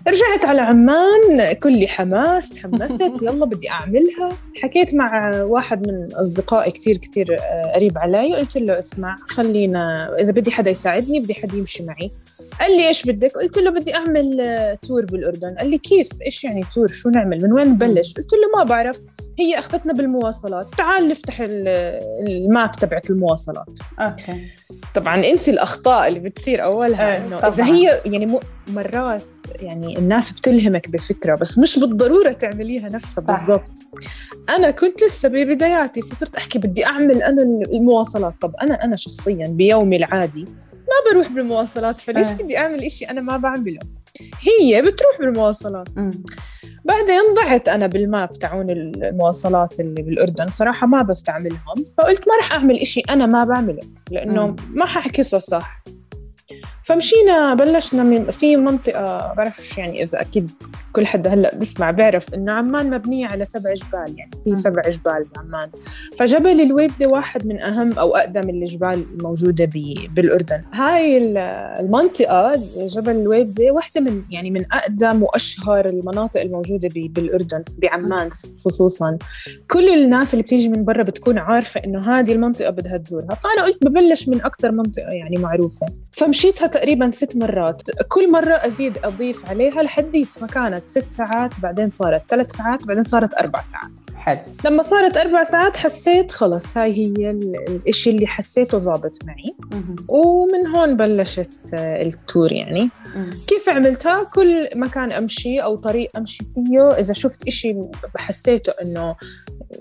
رجعت 0.09 0.45
على 0.45 0.61
عمان 0.61 1.53
كلي 1.63 1.89
حماس 1.89 2.49
تحمست 2.51 3.23
يلا 3.23 3.45
بدي 3.45 3.71
أعملها. 3.71 4.33
حكيت 4.63 4.95
مع 4.95 5.43
واحد 5.43 5.89
من 5.89 6.15
أصدقائي 6.15 6.71
كتير 6.71 6.97
كتير 6.97 7.37
آه، 7.41 7.73
قريب 7.75 7.99
علي 7.99 8.37
قلت 8.37 8.57
له 8.57 8.79
اسمع 8.79 9.17
خلينا 9.29 10.15
إذا 10.21 10.33
بدي 10.33 10.51
حدا 10.51 10.71
يساعدني 10.71 11.21
بدي 11.21 11.35
حدا 11.35 11.57
يمشي 11.57 11.85
معي. 11.85 12.11
قال 12.61 12.77
لي 12.77 12.89
إيش 12.89 13.07
بدك؟ 13.07 13.33
قلت 13.33 13.59
له 13.59 13.71
بدي 13.71 13.95
أعمل 13.95 14.41
آه، 14.41 14.75
تور 14.75 15.05
بالأردن. 15.07 15.55
قال 15.59 15.71
لي 15.71 15.79
كيف؟ 15.79 16.09
إيش 16.27 16.45
يعني 16.45 16.65
تور 16.75 16.89
شو 16.89 17.11
نعمل؟ 17.11 17.43
من 17.43 17.53
وين 17.53 17.69
نبلش؟ 17.69 18.15
قلت 18.15 18.33
له 18.33 18.59
ما 18.59 18.65
بعرف. 18.65 19.01
هي 19.39 19.59
أخذتنا 19.59 19.93
بالمواصلات 19.93 20.67
تعال 20.79 21.09
نفتح 21.09 21.41
ال- 21.41 21.69
ال 22.29 22.40
map 22.40 22.73
تبعت 22.73 23.11
المواصلات 23.11 23.79
okay 24.01 24.51
طبعا 24.95 25.25
إنسي 25.25 25.51
الأخطاء 25.51 26.09
اللي 26.09 26.21
بتصير 26.21 26.65
أولها 26.65 27.11
إيه، 27.17 27.27
إنه. 27.27 27.37
إذا 27.39 27.65
هي 27.65 28.01
يعني 28.07 28.27
مو 28.27 28.41
مرات 28.69 29.23
يعني 29.55 29.99
الناس 29.99 30.31
بتلهمك 30.31 30.89
بفكرة 30.89 31.35
بس 31.35 31.59
مش 31.59 31.79
بالضرورة 31.79 32.33
تعمليها 32.33 32.89
نفسها. 32.89 33.23
بالضبط 33.25 33.71
أنا 34.51 34.71
كنت 34.71 35.03
لسه 35.03 35.29
ببداياتي 35.29 36.03
فصرت 36.03 36.37
أحكي 36.37 36.59
بدي 36.59 36.87
أعمل 36.87 37.23
أنا 37.23 37.43
المواصلات 37.73 38.35
طب 38.41 38.55
أنا 38.63 38.85
أنا 38.85 38.97
شخصيا 38.97 39.47
بيومي 39.49 39.97
العادي 39.97 40.45
ما 40.71 41.13
بروح 41.13 41.29
بالمواصلات 41.33 42.01
فليش 42.01 42.27
إيه. 42.27 42.33
بدي 42.35 42.59
أعمل 42.59 42.85
إشي 42.85 43.05
أنا 43.05 43.21
ما 43.21 43.37
بعمله 43.37 43.79
هي 44.41 44.83
بتروح 44.83 45.19
بالمواصلات 45.21 45.89
أمم. 45.99 46.11
بعدين 46.85 47.35
ضعت 47.37 47.69
أنا 47.69 47.87
بالماب 47.87 48.33
تاعون 48.33 48.71
المواصلات 48.71 49.81
اللي 49.81 50.03
بالأردن 50.03 50.51
صراحة 50.51 50.87
ما 50.87 51.03
بستعملهم 51.03 51.85
فقلت 51.97 52.29
ما 52.29 52.37
رح 52.41 52.53
أعمل 52.53 52.81
إشي 52.81 53.01
أنا 53.01 53.27
ما 53.27 53.45
بعمله 53.45 53.83
لأنه. 54.11 54.57
ما 54.71 54.87
ححكسه 54.87 55.39
صح 55.39 55.83
فمشينا 56.91 57.55
بلشنا 57.55 58.03
من 58.03 58.31
في 58.31 58.57
منطقة 58.57 59.35
بعرفش 59.35 59.79
يعني 59.79 60.03
إذا 60.03 60.21
أكيد 60.21 60.51
كل 60.93 61.07
حدا 61.07 61.35
هلأ 61.35 61.55
بسمع 61.57 61.91
بيعرف 61.91 62.35
إنه 62.35 62.53
عمان 62.53 62.91
مبنية 62.91 63.27
على 63.27 63.45
سبع 63.45 63.75
جبال 63.75 64.19
يعني 64.19 64.31
في. 64.45 64.55
سبع 64.55 64.83
جبال 64.83 65.27
بعمان. 65.37 65.69
فجبل 66.19 66.61
الويبدة 66.61 67.07
واحد 67.07 67.47
من 67.47 67.61
أهم 67.61 67.93
أو 67.93 68.17
أقدم 68.17 68.49
الجبال 68.51 69.05
الموجودة 69.19 69.65
ب- 69.65 70.15
بالأردن. 70.15 70.63
هاي 70.75 71.19
ال- 71.19 71.37
المنطقة 71.85 72.53
جبل 72.77 73.11
الويبدة 73.17 73.71
واحدة 73.73 74.01
من 74.01 74.23
يعني 74.31 74.51
من 74.51 74.65
أقدم 74.73 75.23
وأشهر 75.23 75.87
المناطق 75.89 76.41
الموجودة 76.41 76.89
ب- 76.95 77.13
بالأردن 77.15 77.63
بعمان 77.79 78.29
خصوصا. 78.65 79.19
كل 79.71 79.89
الناس 79.89 80.35
اللي 80.35 80.43
بتيجي 80.43 80.69
من 80.69 80.85
برا 80.85 81.03
بتكون 81.03 81.39
عارفة 81.39 81.81
إنه 81.85 82.01
هذه 82.01 82.33
المنطقة 82.33 82.71
بدها 82.71 82.97
تزورها. 82.97 83.35
فأنا 83.35 83.65
قلت 83.65 83.85
ببلش 83.85 84.29
من 84.29 84.41
أكثر 84.43 84.71
منطقة 84.73 85.09
يعني 85.13 85.37
معروفة. 85.37 85.87
فمشيتها 86.13 86.67
تقريبا 86.81 87.11
ست 87.11 87.37
مرات. 87.37 87.83
كل 88.09 88.33
مرة 88.33 88.55
أزيد 88.55 88.99
أضيف 89.05 89.51
عليها 89.51 89.83
لحديت 89.83 90.29
ما 90.41 90.47
كانت 90.47 90.89
ست 90.89 91.11
ساعات 91.11 91.51
بعدين 91.63 91.89
صارت 91.91 92.23
ثلاث 92.29 92.57
ساعات 92.57 92.87
بعدين 92.87 93.05
صارت 93.05 93.35
أربع 93.35 93.63
ساعات. 93.63 93.91
حلو. 94.17 94.39
لما 94.65 94.83
صارت 94.83 95.17
أربع 95.17 95.45
ساعات 95.45 95.77
حسيت 95.77 96.31
خلص 96.33 96.77
هاي 96.77 96.93
هي 96.93 97.31
ال- 97.31 97.57
الإشي 97.69 98.11
اللي 98.11 98.27
حسيته 98.27 98.79
ظابط 98.79 99.19
معي. 99.25 99.55
ومن 100.09 100.67
هون 100.67 100.97
بلشت 100.97 101.51
آه، 101.75 102.03
ال 102.03 102.13
tour 102.13 102.53
يعني. 102.53 102.91
كيف 103.47 103.69
عملتها؟ 103.69 104.25
كل 104.25 104.69
مكان 104.75 105.13
أمشي 105.13 105.59
أو 105.59 105.77
طريق 105.77 106.17
أمشي 106.17 106.45
فيه 106.45 106.89
إذا 106.91 107.13
شفت 107.13 107.47
إشي 107.47 107.77
حسيته 108.17 108.73
إنه 108.83 109.17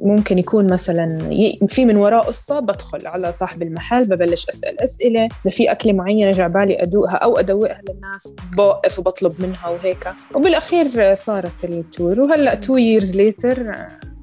ممكن 0.01 0.38
يكون 0.38 0.74
مثلا 0.74 1.29
في 1.67 1.86
من 1.86 1.96
وراه 1.96 2.19
قصة 2.19 2.60
بدخل 2.60 3.08
على 3.08 3.31
صاحب 3.31 3.62
المحل 3.62 4.05
ببلش 4.05 4.50
أسأل 4.50 4.81
أسئلة 4.81 5.24
إذا 5.24 5.51
في 5.51 5.72
أكلة 5.72 5.93
معينة 5.93 6.31
جا 6.31 6.48
بالي 6.48 6.81
أدوقها 6.81 7.15
أو 7.15 7.38
أدوقها 7.39 7.81
للناس 7.89 8.34
بوقف 8.58 9.00
وبطلب 9.00 9.34
منها 9.39 9.69
وهيك. 9.69 10.10
وبالأخير 10.36 11.15
صارت 11.15 11.63
ال 11.63 11.75
tour 11.75 12.20
وهلأ 12.19 12.55
two 12.56 12.77
years 12.79 13.15
later 13.15 13.60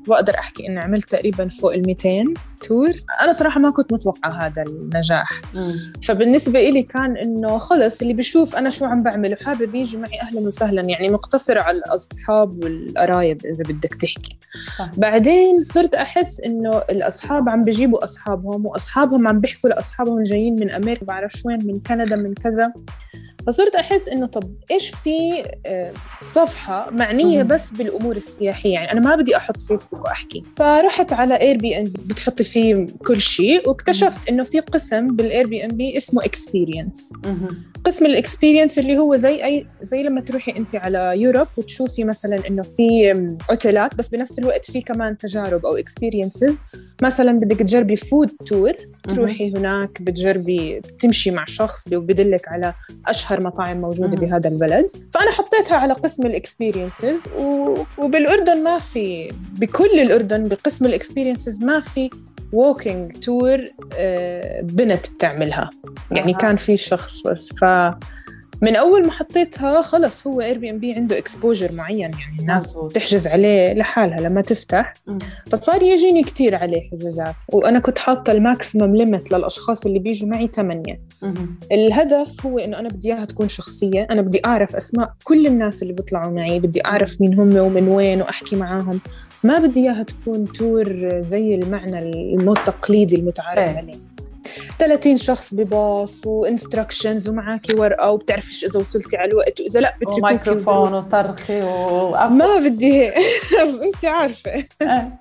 بقدر 0.08 0.35
أحكي 0.38 0.66
إني 0.68 0.80
عملت 0.80 1.11
تقريبا 1.11 1.49
فوق 1.49 1.73
ال 1.73 1.87
200 1.87 2.25
tour 2.62 2.92
أنا 3.22 3.32
صراحة 3.32 3.60
ما 3.60 3.70
كنت 3.70 3.92
متوقعة 3.92 4.30
هذا 4.30 4.62
النجاح 4.62 5.40
أمم. 5.54 5.92
فبالنسبة 6.02 6.68
إلي 6.68 6.82
كان 6.82 7.16
إنه 7.16 7.58
خلص 7.58 8.00
اللي 8.02 8.14
بشوف 8.14 8.56
أنا 8.56 8.70
شو 8.70 8.84
عم 8.84 9.02
بعمل 9.02 9.32
وحابب 9.32 9.75
يجي 9.75 9.96
معي 9.96 10.20
أهلا 10.22 10.40
وسهلا 10.40 10.82
يعني 10.82 11.08
مقتصرة 11.08 11.60
على 11.60 11.78
الأصحاب 11.78 12.64
والقرايب 12.64 13.46
إذا 13.46 13.64
بدك 13.64 13.94
تحكي 13.94 14.38
صح. 14.78 14.90
بعدين 14.96 15.62
صرت 15.62 15.94
أحس 15.94 16.40
إنه 16.40 16.78
الأصحاب 16.78 17.48
عم 17.48 17.64
بيجيبوا 17.64 18.04
أصحابهم 18.04 18.66
وأصحابهم 18.66 19.28
عم 19.28 19.40
بيحكوا 19.40 19.70
لأصحابهم 19.70 20.18
الجايين 20.18 20.54
من 20.60 20.70
أمريكا 20.70 21.06
بعرف 21.06 21.46
وين 21.46 21.66
من 21.66 21.80
كندا 21.80 22.16
من 22.16 22.34
كذا 22.34 22.72
فصرت 23.46 23.75
أحس 23.75 24.08
إنه 24.08 24.26
طب 24.26 24.54
إيش 24.70 24.88
في 24.88 25.44
آه، 25.66 25.92
صفحة 26.22 26.90
معنية 26.90 27.42
مم. 27.42 27.48
بس 27.48 27.70
بالأمور 27.70 28.16
السياحية 28.16 28.72
يعني 28.75 28.92
أنا 28.92 29.00
ما 29.00 29.16
بدي 29.16 29.36
أحط 29.36 29.60
فيسبوك 29.60 30.04
وأحكي 30.04 30.44
فرحت 30.56 31.12
على 31.12 31.40
Airbnb 31.40 31.85
بتحطي 31.84 32.42
فيه 32.47 32.87
كل 33.07 33.21
شيء 33.21 33.69
واكتشفت 33.69 34.29
إنه 34.29 34.45
في 34.45 34.61
قسم 34.61 35.17
بال 35.16 35.47
Airbnb 35.47 35.97
اسمه 35.97 36.25
experience. 36.25 37.12
قسم 37.85 38.07
ال 38.06 38.13
experience 38.13 38.78
اللي 38.79 38.99
هو 38.99 39.17
زي 39.17 39.45
أي 39.45 39.67
زي 39.83 40.03
لما 40.03 40.21
تروحي 40.21 40.53
أنت 40.57 40.76
على 40.76 41.12
يوروب 41.17 41.47
وتشوفي 41.57 42.05
مثلا 42.05 42.47
إنه 42.49 42.62
في 42.62 43.12
اوتيلات 43.50 43.95
بس 43.95 44.09
بنفس 44.09 44.38
الوقت 44.38 44.71
في 44.71 44.81
كمان 44.81 45.17
تجارب 45.17 45.67
أو 45.67 45.76
experiences 45.76 46.59
مثلا 47.03 47.33
بدك 47.33 47.57
تجربي 47.59 47.97
food 47.97 48.30
tour 48.47 48.73
تروحي 49.03 49.53
هناك 49.57 50.03
بتجربي 50.03 50.81
بتمشي 50.81 51.31
مع 51.31 51.45
شخص 51.45 51.93
وبدلك 51.93 52.49
على 52.49 52.75
أشهر 53.07 53.41
مطاعم 53.43 53.81
موجودة. 53.81 54.17
بهذا 54.17 54.49
البلد 54.49 54.87
فأنا 55.15 55.31
حطيتها 55.31 55.76
على 55.76 55.93
قسم 55.93 56.26
ال 56.26 56.34
experiences 56.34 57.21
وبالأردن 57.99 58.62
ما 58.65 58.79
في 58.79 59.33
بكل 59.61 60.00
الأردن 60.00 60.49
بقسم 60.49 60.87
ال 60.87 60.93
experiences 60.93 61.64
ما 61.65 61.81
في 61.81 62.11
walking 62.52 63.12
tour 63.12 63.64
بنت 64.62 65.11
بتعملها 65.11 65.69
يعني. 66.11 66.35
كان 66.35 66.57
في 66.57 66.76
شخص 66.76 67.26
بس 67.26 67.53
ف 67.53 67.65
من 68.62 68.76
أول 68.76 69.06
ما 69.06 69.12
حطيتها 69.12 69.82
خلص 69.82 70.26
هو 70.26 70.40
Airbnb 70.40 70.92
عنده 70.92 71.18
exposure 71.18 71.73
معين 71.72 71.98
يعني 72.00 72.40
الناس 72.40 72.76
مظبوط. 72.76 72.92
تحجز 72.92 73.26
عليه 73.26 73.72
لحالها 73.72 74.20
لما 74.20 74.40
تفتح. 74.42 74.92
فصار 75.50 75.82
يجيني 75.82 76.22
كتير 76.22 76.54
عليه 76.54 76.90
حجوزات 76.90 77.34
وأنا 77.52 77.78
كنت 77.78 77.98
حاطة 77.98 78.30
ال 78.30 78.39
maximum 78.39 78.97
limit 78.97 79.33
للأشخاص 79.32 79.86
اللي 79.86 79.98
بيجوا 79.98 80.28
معي 80.28 80.48
ثمانية 80.52 81.00
أمم. 81.22 81.58
الهدف 81.72 82.46
هو 82.46 82.58
إنه 82.58 82.78
أنا 82.78 82.88
بدي 82.88 83.12
إياها 83.12 83.25
تكون 83.25 83.48
شخصية 83.48 84.06
أنا 84.10 84.22
بدي 84.22 84.40
أعرف 84.44 84.76
أسماء 84.76 85.12
كل 85.25 85.46
الناس 85.46 85.82
اللي 85.82 85.92
بيطلعوا 85.92 86.32
معي 86.32 86.60
بدي 86.60 86.86
أعرف 86.86 87.20
مين 87.20 87.40
هم 87.40 87.56
ومن 87.56 87.88
وين 87.88 88.22
وأحكي 88.22 88.56
معاهم 88.56 89.00
ما 89.44 89.58
بدي 89.58 89.80
إياها 89.80 90.02
تكون 90.02 90.52
tour 90.52 91.09
زي 91.22 91.54
المعنى 91.54 91.98
المو 91.98 92.52
التقليدي 92.52 93.16
المتعارف 93.16 93.68
إيه. 93.68 93.76
عليه 93.76 94.15
30 94.79 95.17
شخص 95.17 95.55
بباص 95.55 96.21
و 96.26 96.34
instructions 96.34 97.28
ومعاكي 97.29 97.75
ورقة 97.75 98.11
وبتعرفيش 98.11 98.65
إذا 98.65 98.81
وصلتي 98.81 99.17
على 99.17 99.31
الوقت 99.31 99.61
وإذا 99.61 99.81
لا 99.81 99.95
بتركوكي. 100.00 100.21
وميكروفون 100.23 100.95
وصرخي 100.95 101.61
و 101.61 102.11
ما 102.11 102.59
بدي 102.59 102.93
هيك. 103.03 103.15
انت 103.85 104.05
عارفة. 104.05 104.50
إيه. 104.83 105.19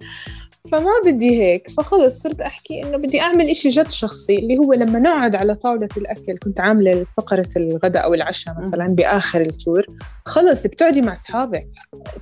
فما 0.72 0.92
بدي 1.06 1.42
هيك. 1.42 1.70
فخلص 1.78 2.22
صرت 2.22 2.42
أحكي 2.42 2.84
إنه 2.84 2.98
بدي 2.98 3.22
أعمل 3.22 3.50
إشي 3.50 3.70
جد 3.70 3.92
شخصي 3.92 4.36
اللي 4.36 4.58
هو 4.58 4.74
لما 4.74 5.00
نقعد 5.00 5.36
على 5.36 5.56
طاولة 5.56 5.90
الأكل 5.98 6.38
كنت 6.44 6.60
عاملة 6.60 7.06
فقرة 7.18 7.50
الغداء 7.58 8.04
أو 8.04 8.14
العشاء 8.14 8.56
مثلا 8.60 8.88
بآخر 8.88 9.42
ال 9.42 9.49
tour. 9.49 9.86
خلص 10.26 10.68
بتقعدي 10.68 11.02
مع 11.02 11.14
أصحابك. 11.14 11.68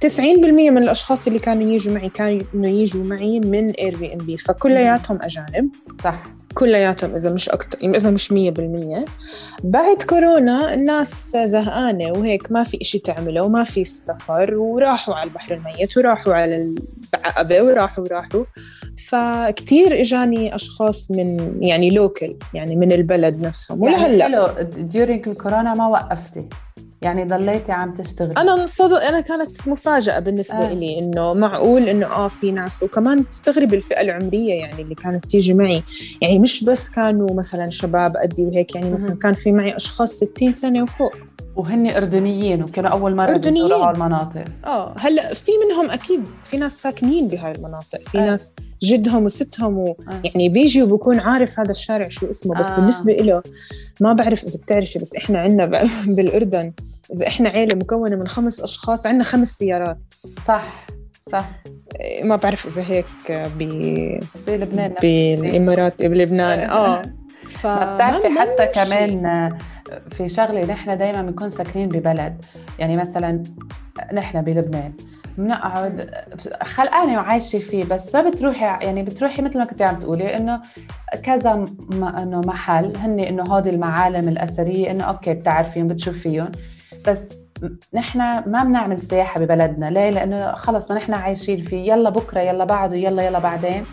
90% 0.05 0.19
من 0.69 0.77
الأشخاص 0.77 1.27
اللي 1.27 1.39
كانوا 1.39 1.71
يجوا 1.71 1.93
معي 1.93 2.09
كانوا 2.09 2.67
يجوا 2.67 3.03
معي 3.03 3.39
من 3.39 3.69
Airbnb 3.69 4.37
فكلياتهم 4.37 5.19
أجانب. 5.21 5.69
صح. 6.03 6.23
كلياتهم 6.53 7.15
إذا 7.15 7.33
مش 7.33 7.49
أكتر 7.49 7.77
إذا 7.95 8.11
مش 8.11 8.31
مية 8.31 8.51
بالمية. 8.51 9.05
بعد 9.63 10.01
كورونا 10.01 10.73
الناس 10.73 11.37
زهقانة 11.37 12.11
وهيك 12.11 12.51
ما 12.51 12.63
في 12.63 12.81
إشي 12.81 12.99
تعمله 12.99 13.41
وما 13.41 13.63
في 13.63 13.83
سفر 13.83 14.55
وراحوا 14.55 15.15
على 15.15 15.29
البحر 15.29 15.53
الميت 15.53 15.97
وراحوا 15.97 16.33
على 16.33 16.75
العقبة 17.15 17.61
وراحوا 17.61 18.03
وراحوا 18.03 18.43
فكتير 19.07 20.01
إجاني 20.01 20.55
أشخاص 20.55 21.11
من 21.11 21.57
يعني 21.61 21.89
لوكل 21.89 22.35
يعني 22.53 22.75
من 22.75 22.91
البلد 22.91 23.41
نفسهم. 23.41 23.83
يعني 23.83 23.95
ولهلا 23.95 24.23
حلو 24.23 24.67
ديورينج 24.77 25.27
الكورونا 25.29 25.73
ما 25.73 25.87
وقفتي. 25.87 26.45
يعني 27.01 27.25
ضليتي 27.25 27.71
عم 27.71 27.93
تشتغلي. 27.93 28.33
أنا 28.37 28.53
انصدق 28.53 29.03
أنا 29.03 29.19
كانت 29.19 29.67
مفاجأة 29.67 30.19
بالنسبة 30.19 30.57
آه. 30.69 30.73
لي 30.73 30.99
إنه 30.99 31.33
معقول 31.33 31.89
إنه 31.89 32.05
آه 32.05 32.27
في 32.27 32.51
ناس. 32.51 32.83
وكمان 32.83 33.29
تستغرب 33.29 33.73
الفئه 33.73 34.01
العمرية 34.01 34.53
يعني 34.53 34.81
اللي 34.81 34.95
كانت 34.95 35.25
تيجي 35.25 35.53
معي. 35.53 35.83
يعني 36.21 36.39
مش 36.39 36.63
بس 36.63 36.89
كانوا 36.89 37.33
مثلا 37.33 37.69
شباب 37.69 38.17
قدي 38.17 38.45
وهيك 38.45 38.75
يعني 38.75 38.91
مثلا. 38.91 39.15
كان 39.15 39.33
في 39.33 39.51
معي 39.51 39.75
أشخاص 39.75 40.11
60 40.13 40.51
سنة 40.51 40.83
وفوق. 40.83 41.15
وهن 41.55 41.87
أردنيين 41.87 42.63
وكانوا 42.63 42.89
أول 42.89 43.15
مرة 43.15 43.41
هاي 43.45 43.91
المناطق. 43.91 44.43
آه 44.65 44.93
هلأ 44.97 45.33
في 45.33 45.51
منهم 45.65 45.91
أكيد 45.91 46.27
في 46.43 46.57
ناس 46.57 46.81
ساكنين 46.81 47.27
بهاي 47.27 47.51
المناطق. 47.51 48.09
في 48.09 48.17
آه. 48.17 48.25
ناس 48.25 48.53
جدهم 48.83 49.25
وستهم 49.25 49.77
و... 49.77 49.87
آه. 49.87 50.21
يعني 50.23 50.49
بيجي 50.49 50.83
وبكون 50.83 51.19
عارف 51.19 51.59
هذا 51.59 51.71
الشارع 51.71 52.09
شو 52.09 52.29
اسمه 52.29 52.59
بس 52.59 52.71
آه. 52.71 52.75
بالنسبة 52.75 53.13
له 53.13 53.41
ما 54.01 54.13
بعرف 54.13 54.43
إذا 54.43 54.59
بتعرفي 54.63 54.99
بس 54.99 55.15
إحنا 55.15 55.39
عندنا 55.39 55.65
ب... 55.65 55.89
بالأردن. 56.15 56.73
إذا 57.15 57.27
إحنا 57.27 57.49
عيلة 57.49 57.75
مكونة 57.75 58.15
من 58.15 58.27
خمس 58.27 58.61
أشخاص 58.61 59.07
عندنا 59.07 59.23
خمس 59.23 59.47
سيارات. 59.47 59.97
صح 60.47 60.85
صح. 61.31 61.63
إيه، 61.99 62.23
ما 62.23 62.35
بعرف 62.35 62.67
إذا 62.67 62.81
هيك 62.81 63.05
ب... 63.31 63.63
بلبنان 64.47 64.93
بالإمارات 65.01 66.03
بلبنان. 66.03 66.69
آه. 66.69 67.01
ف 67.45 67.65
ما 67.67 67.95
بتعرفي 67.95 68.29
حتى. 68.39 68.65
كمان 68.65 69.49
في 70.09 70.29
شغلة 70.29 70.65
نحن 70.65 70.97
دائما 70.97 71.21
بنكون 71.21 71.49
ساكنين 71.49 71.89
ببلد. 71.89 72.45
يعني 72.79 72.97
مثلا 72.97 73.43
نحن 74.13 74.41
بلبنان. 74.41 74.93
بنقعد 75.37 76.11
خلقانه 76.63 77.17
وعايشه 77.17 77.59
فيه 77.59 77.85
بس 77.85 78.15
ما 78.15 78.29
بتروحي 78.29 78.65
يعني 78.65 79.03
بتروحي 79.03 79.41
مثل 79.41 79.57
ما 79.57 79.65
كنت 79.65 79.81
عم 79.81 79.99
تقولي 79.99 80.37
إنه 80.37 80.61
كذا 81.23 81.63
إنه 81.93 82.41
محل. 82.45 82.97
هن 82.97 83.19
إنه 83.19 83.43
هودي 83.43 83.69
المعالم 83.69 84.29
الأثرية 84.29 84.91
إنه 84.91 85.03
أوكي 85.03 85.33
بتعرفيهم 85.33 85.87
بتشوفيهم 85.87 86.51
بس 87.07 87.35
نحن 87.93 88.19
ما 88.19 88.63
بنعمل 88.63 88.99
سياحة 88.99 89.39
ببلدنا. 89.39 89.85
ليه؟ 89.85 90.09
لأنه 90.09 90.51
خلص 90.51 90.91
ما 90.91 90.97
نحن 90.97 91.13
عايشين 91.13 91.63
فيه. 91.63 91.93
يلا 91.93 92.09
بكرة 92.09 92.39
يلا 92.39 92.65
بعده 92.65 92.97
يلا 92.97 93.23
يلا 93.23 93.39
بعدين. 93.39 93.85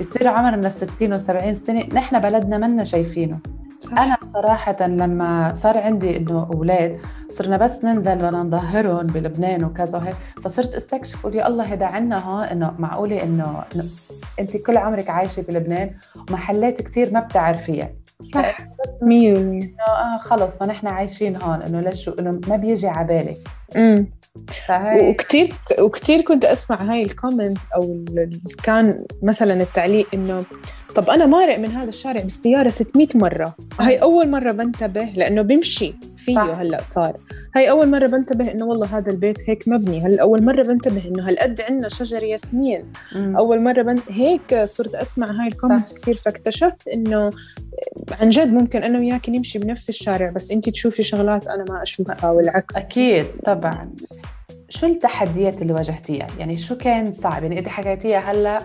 بصير 0.00 0.28
عمرنا 0.28 0.68
60 0.68 1.14
و70 1.14 1.52
سنة 1.52 1.84
نحن 1.94 2.20
بلدنا 2.20 2.58
منا 2.58 2.84
شايفينه. 2.84 3.38
صح. 3.78 3.98
أنا 3.98 4.16
صراحة 4.32 4.86
لما 4.86 5.54
صار 5.54 5.78
عندي 5.78 6.16
إنه 6.16 6.48
أولاد 6.54 7.00
صرنا 7.28 7.56
بس 7.56 7.84
ننزل 7.84 8.16
بدنا 8.16 8.42
نظهرهم 8.42 9.06
بلبنان 9.06 9.64
وكذا 9.64 9.98
وهيك 9.98 10.14
فصرت 10.44 10.74
أستكشف 10.74 11.22
قول 11.22 11.34
يا 11.34 11.48
الله 11.48 11.64
هذا 11.64 11.86
عنا 11.86 12.18
هون 12.18 12.42
إنه 12.42 12.74
معقولة 12.78 13.22
إنه 13.22 13.64
إنه 13.74 13.84
أنت 14.40 14.56
كل 14.56 14.76
عمرك 14.76 15.10
عايشة 15.10 15.42
بلبنان 15.42 15.90
ومحلات 16.16 16.82
كتير 16.82 17.12
ما 17.12 17.20
بتعرفيها 17.20 17.90
صح 18.22 18.56
بس 18.60 19.02
مية 19.02 19.34
بالمية 19.34 19.62
إنه 19.62 19.82
آه 19.88 20.18
خلص 20.18 20.62
ما 20.62 20.68
نحن 20.68 20.86
عايشين 20.86 21.42
هون 21.42 21.62
إنه 21.62 21.80
ليش 21.80 22.08
إنه 22.08 22.40
ما 22.48 22.56
بيجي 22.56 22.88
على 22.88 23.06
بالك 23.06 23.38
أمم. 23.76 24.06
فهي 24.66 25.10
وكتير 25.10 25.54
وكتير 25.80 26.20
كنت 26.20 26.44
أسمع 26.44 26.82
هاي 26.82 27.02
ال 27.02 27.09
comment 27.09 27.58
أو 27.74 28.04
كان 28.62 29.04
مثلا 29.22 29.62
التعليق 29.62 30.08
إنه 30.14 30.44
طب 30.96 31.10
أنا 31.10 31.26
مارق 31.26 31.58
من 31.58 31.70
هذا 31.70 31.88
الشارع 31.88 32.20
بالسيارة 32.20 32.68
600 32.68 33.08
مرة. 33.14 33.54
هاي 33.80 34.02
أول 34.02 34.30
مرة 34.30 34.52
بنتبه 34.52 35.04
لأنه 35.04 35.42
بيمشي 35.42 35.94
فيه. 36.16 36.40
هلأ 36.40 36.82
صار. 36.82 37.16
هاي 37.56 37.70
أول 37.70 37.90
مرة 37.90 38.06
بنتبه 38.06 38.52
إنه 38.52 38.64
والله 38.64 38.98
هذا 38.98 39.12
البيت 39.12 39.50
هيك 39.50 39.68
مبني. 39.68 40.00
هلأ 40.00 40.22
أول 40.22 40.44
مرة 40.44 40.62
بنتبه 40.62 41.08
إنه 41.08 41.28
هالقد 41.28 41.60
عندنا 41.60 41.88
شجر 41.88 42.22
ياسمين. 42.22 42.92
مم. 43.14 43.36
أول 43.36 43.62
مرة 43.62 43.82
بنت 43.82 44.02
هيك 44.10 44.64
صرت 44.64 44.94
أسمع 44.94 45.26
هاي 45.26 45.48
ال 45.48 45.53
comments 45.53 45.94
كثير 45.94 46.16
فاكتشفت 46.16 46.88
إنه 46.88 47.30
عن 48.20 48.30
جد 48.30 48.48
ممكن 48.52 48.82
أنا 48.82 48.98
وياك 48.98 49.28
نمشي 49.28 49.58
بنفس 49.58 49.88
الشارع 49.88 50.30
بس 50.30 50.50
انت 50.50 50.68
تشوفي 50.68 51.02
شغلات 51.02 51.48
أنا 51.48 51.64
ما 51.68 51.82
أشوفها 51.82 52.30
والعكس. 52.30 52.76
أكيد 52.76 53.26
طبعا. 53.46 53.94
شو 54.68 54.86
التحديات 54.86 55.62
اللي 55.62 55.72
واجهتيها؟ 55.72 56.26
يعني 56.38 56.58
شو 56.58 56.76
كان 56.76 57.12
صعب؟ 57.12 57.42
يعني 57.42 57.58
انت 57.58 57.68
حكيتيها 57.68 58.18
هلأ 58.18 58.58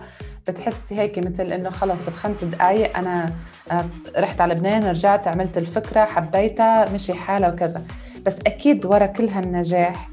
بتحسي 0.48 0.96
هيك 1.00 1.18
مثل 1.18 1.52
إنه 1.52 1.70
خلص 1.70 2.06
بخمس 2.10 2.44
دقائق 2.44 2.98
أنا 2.98 3.34
آه، 3.72 3.86
رحت 4.18 4.42
على 4.42 4.54
لبنان 4.54 4.84
رجعت 4.84 5.28
عملت 5.28 5.58
الفكرة 5.58 6.06
حبيتها 6.06 6.90
مشي 6.94 7.14
حالها 7.14 7.50
وكذا. 7.54 7.82
بس 8.26 8.38
أكيد 8.48 8.86
ورا 8.86 9.06
كل 9.06 9.28
هالنجاح 9.30 10.10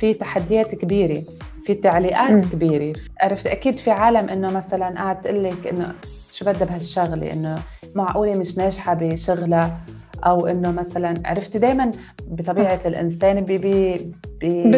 في 0.00 0.14
تحديات 0.14 0.74
كبيرة 0.74 1.22
في 1.66 1.74
تعليقات. 1.74 2.44
كبيرة. 2.46 2.92
عرفت؟ 3.22 3.46
أكيد 3.46 3.78
في 3.78 3.90
عالم 3.90 4.28
إنه 4.28 4.50
مثلا 4.52 4.88
قاعد 4.88 5.22
تقول 5.22 5.44
لك 5.44 5.66
إنه 5.66 5.94
شو 6.32 6.44
بدها 6.44 6.64
بهالشغلة؟ 6.64 7.32
إنه 7.32 7.58
معقولة 7.94 8.38
مش 8.38 8.58
ناجحة 8.58 8.94
بشغلها 8.94 9.80
أو 10.26 10.46
إنه 10.46 10.72
مثلا 10.72 11.14
عرفتي 11.24 11.58
دائما 11.58 11.90
بطبيعة 12.28 12.80
الإنسان 12.86 13.40
بي 13.40 13.58
بي 13.58 13.96
بي 14.40 14.70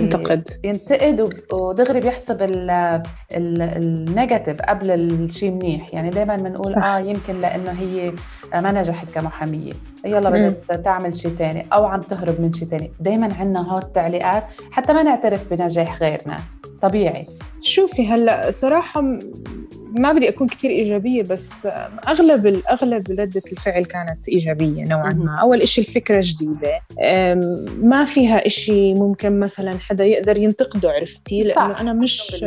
بينتقد. 0.63 1.21
وب- 1.23 1.53
ودغري 1.55 2.01
بيحسب 2.01 2.43
ال- 2.43 2.71
ال- 2.71 3.63
ال 3.63 3.74
negative 3.74 4.63
قبل 4.63 4.91
الشيء 4.91 5.51
منيح. 5.51 5.95
يعني 5.95 6.11
دائما 6.11 6.37
بنقول. 6.37 6.75
آه 6.75 6.99
يمكن 6.99 7.41
لأنه 7.41 7.71
هي 7.71 8.13
ما 8.55 8.73
نجحت 8.73 9.11
كمحامية. 9.15 9.73
يلا. 10.05 10.31
بدها 10.31 10.77
تعمل 10.77 11.17
شيء 11.17 11.31
تاني 11.31 11.67
أو 11.73 11.85
عم 11.85 12.01
تهرب 12.01 12.41
من 12.41 12.53
شيء 12.53 12.69
تاني. 12.69 12.91
دائما 13.01 13.35
عندنا 13.35 13.73
هول 13.73 13.83
التعليقات 13.83 14.45
حتى 14.71 14.93
ما 14.93 15.03
نعترف 15.03 15.51
بنجاح 15.51 16.03
غيرنا. 16.03 16.37
طبيعي. 16.83 17.27
شوفي 17.61 18.09
هلأ 18.09 18.51
صراحة 18.51 19.01
م- 19.01 19.19
ما 19.95 20.13
بدي 20.13 20.29
أكون 20.29 20.49
كثير 20.49 20.71
إيجابية 20.71 21.23
بس 21.23 21.69
أغلب 22.09 22.47
الأغلب 22.47 23.11
ردة 23.11 23.43
الفعل 23.53 23.85
كانت 23.85 24.29
إيجابية 24.29 24.83
نوعا. 24.85 25.13
ما 25.13 25.37
أول 25.41 25.63
إشي 25.63 25.81
الفكرة 25.81 26.21
جديدة 26.25 26.81
أم، 27.01 27.65
ما 27.83 28.05
فيها 28.05 28.47
إشي 28.47 28.95
ممكن 28.95 29.41
مثلا 29.41 29.79
حدا 29.79 30.05
يقدر 30.05 30.37
ينتقده 30.37 30.91
عرفتي 30.91 31.51
صح. 31.53 31.63
لأنه 31.63 31.81
أنا 31.81 31.93
مش 31.93 32.45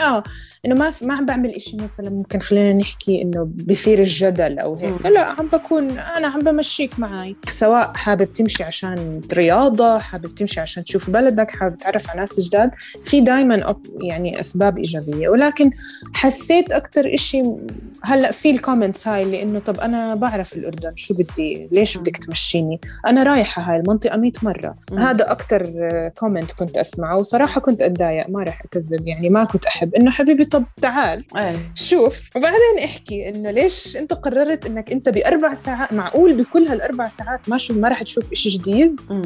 آه 0.00 0.22
إنه 0.66 0.74
ما 0.74 0.92
ما 1.02 1.14
عم 1.14 1.26
بعمل 1.26 1.50
إشي 1.50 1.76
مثلا 1.76 2.10
ممكن 2.10 2.40
خلينا 2.40 2.72
نحكي 2.72 3.22
إنه 3.22 3.48
بيصير 3.50 3.98
الجدل 3.98 4.58
أو 4.58 4.74
هيك. 4.74 5.06
لا 5.06 5.20
عم 5.20 5.46
بكون 5.46 5.90
أنا 5.90 6.28
عم 6.28 6.40
بمشيك 6.40 6.98
معي 6.98 7.36
سواء 7.48 7.92
حابب 7.94 8.32
تمشي 8.32 8.64
عشان 8.64 9.20
رياضة 9.32 9.98
حابب 9.98 10.34
تمشي 10.34 10.60
عشان 10.60 10.84
تشوف 10.84 11.10
بلدك 11.10 11.50
حابب 11.50 11.76
تعرف 11.76 12.10
على 12.10 12.20
ناس 12.20 12.40
جداد 12.40 12.70
في 13.04 13.20
دائما 13.20 13.76
يعني 14.00 14.40
أسباب 14.40 14.78
إيجابية. 14.78 15.28
ولكن 15.28 15.70
حسيت 16.12 16.72
أكثر 16.72 17.14
إشي 17.14 17.42
هلأ 18.02 18.30
في 18.30 18.50
ال 18.50 18.56
comments 18.56 19.08
هاي 19.08 19.22
اللي 19.22 19.42
إنه 19.42 19.58
طب 19.58 19.80
أنا 19.80 20.14
بعرف 20.14 20.56
الأردن 20.56 20.92
شو 20.96 21.14
بدي؟ 21.14 21.68
ليش. 21.72 21.98
بدك 21.98 22.16
تمشيني؟ 22.16 22.80
أنا 23.06 23.22
رايحة 23.22 23.62
هاي 23.62 23.80
المنطقة 23.80 24.16
100 24.16 24.32
مرة. 24.42 24.76
مم. 24.92 24.98
هذا 24.98 25.32
أكثر 25.32 25.62
comment 26.18 26.52
كنت 26.52 26.78
أسمعه 26.78 27.16
وصراحة 27.18 27.60
كنت 27.60 27.82
أتضايق 27.82 28.30
ما 28.30 28.42
راح 28.42 28.62
أكذب 28.64 29.08
يعني 29.08 29.30
ما 29.30 29.44
كنت 29.44 29.66
أحب. 29.66 29.94
إنه 29.94 30.10
حبيبي 30.10 30.44
طب 30.50 30.64
تعال 30.82 31.24
إيه. 31.36 31.72
شوف. 31.74 32.36
وبعدين 32.36 32.84
احكي 32.84 33.28
إنه 33.28 33.50
ليش 33.50 33.96
أنت 33.96 34.14
قررت 34.14 34.66
إنك 34.66 34.92
أنت 34.92 35.08
بأربع 35.08 35.54
ساعات 35.54 35.92
معقول 35.92 36.36
بكل 36.36 36.68
هالأربع 36.68 37.08
ساعات 37.08 37.48
ما 37.48 37.58
شو 37.58 37.74
ما 37.74 37.88
راح 37.88 38.02
تشوف 38.02 38.32
إشي 38.32 38.48
جديد؟ 38.48 39.00
مم. 39.10 39.22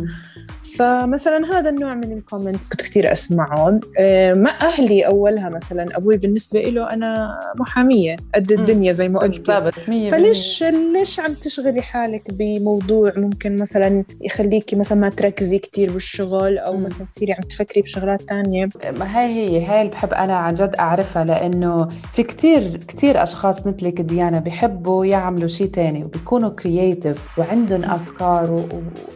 فمثلا 0.77 1.59
هذا 1.59 1.71
النوع 1.71 1.95
من 1.95 2.13
ال 2.13 2.19
comments 2.19 2.69
كنت 2.69 2.83
كثير 2.83 3.13
أسمعهم. 3.13 3.81
آه، 3.99 4.33
مع 4.33 4.51
أهلي 4.61 5.07
أولها 5.07 5.49
مثلا 5.49 5.87
أبوي 5.97 6.17
بالنسبة 6.17 6.61
له 6.61 6.91
أنا 6.91 7.39
محامية 7.61 8.17
قد 8.35 8.53
الدنيا 8.53 8.93
زي 8.93 9.09
ما 9.09 9.21
قلت. 9.21 9.51
بالضبط 9.51 9.75
100% 9.75 10.11
فليش 10.11 10.65
ليش 10.93 11.21
عم 11.21 11.35
تشغلي 11.35 11.83
حالك 11.83 12.23
بموضوع 12.31 13.13
ممكن 13.17 13.57
مثلا 13.57 14.05
يخليكي 14.21 14.77
مثلا 14.77 14.99
ما 14.99 15.09
تركزي 15.09 15.59
كثير 15.59 15.93
بالشغل 15.93 16.59
أو. 16.59 16.77
مثلا 16.77 17.07
تصيري 17.13 17.33
عم 17.33 17.41
تفكري 17.43 17.83
بشغلات 17.83 18.23
تانية؟ 18.23 18.69
ما 18.99 19.19
هاي 19.19 19.35
هي 19.35 19.65
هاي 19.67 19.81
اللي 19.81 19.93
بحب 19.93 20.13
أنا 20.13 20.37
عن 20.37 20.55
جد 20.55 20.75
اعرفها 21.17 21.25
لأنه 21.25 21.89
في 22.13 22.23
كتير 22.23 22.77
كتير 22.77 23.23
أشخاص 23.23 23.67
مثلك 23.67 24.01
ديانا 24.01 24.39
بيحبوا 24.39 25.05
يعملوا 25.07 25.49
شيء 25.49 25.67
تاني 25.67 26.05
وبيكونوا 26.05 26.51
creative 26.51 27.39
وعندهم 27.39 27.85
أفكار 27.85 28.51
و- 28.53 28.69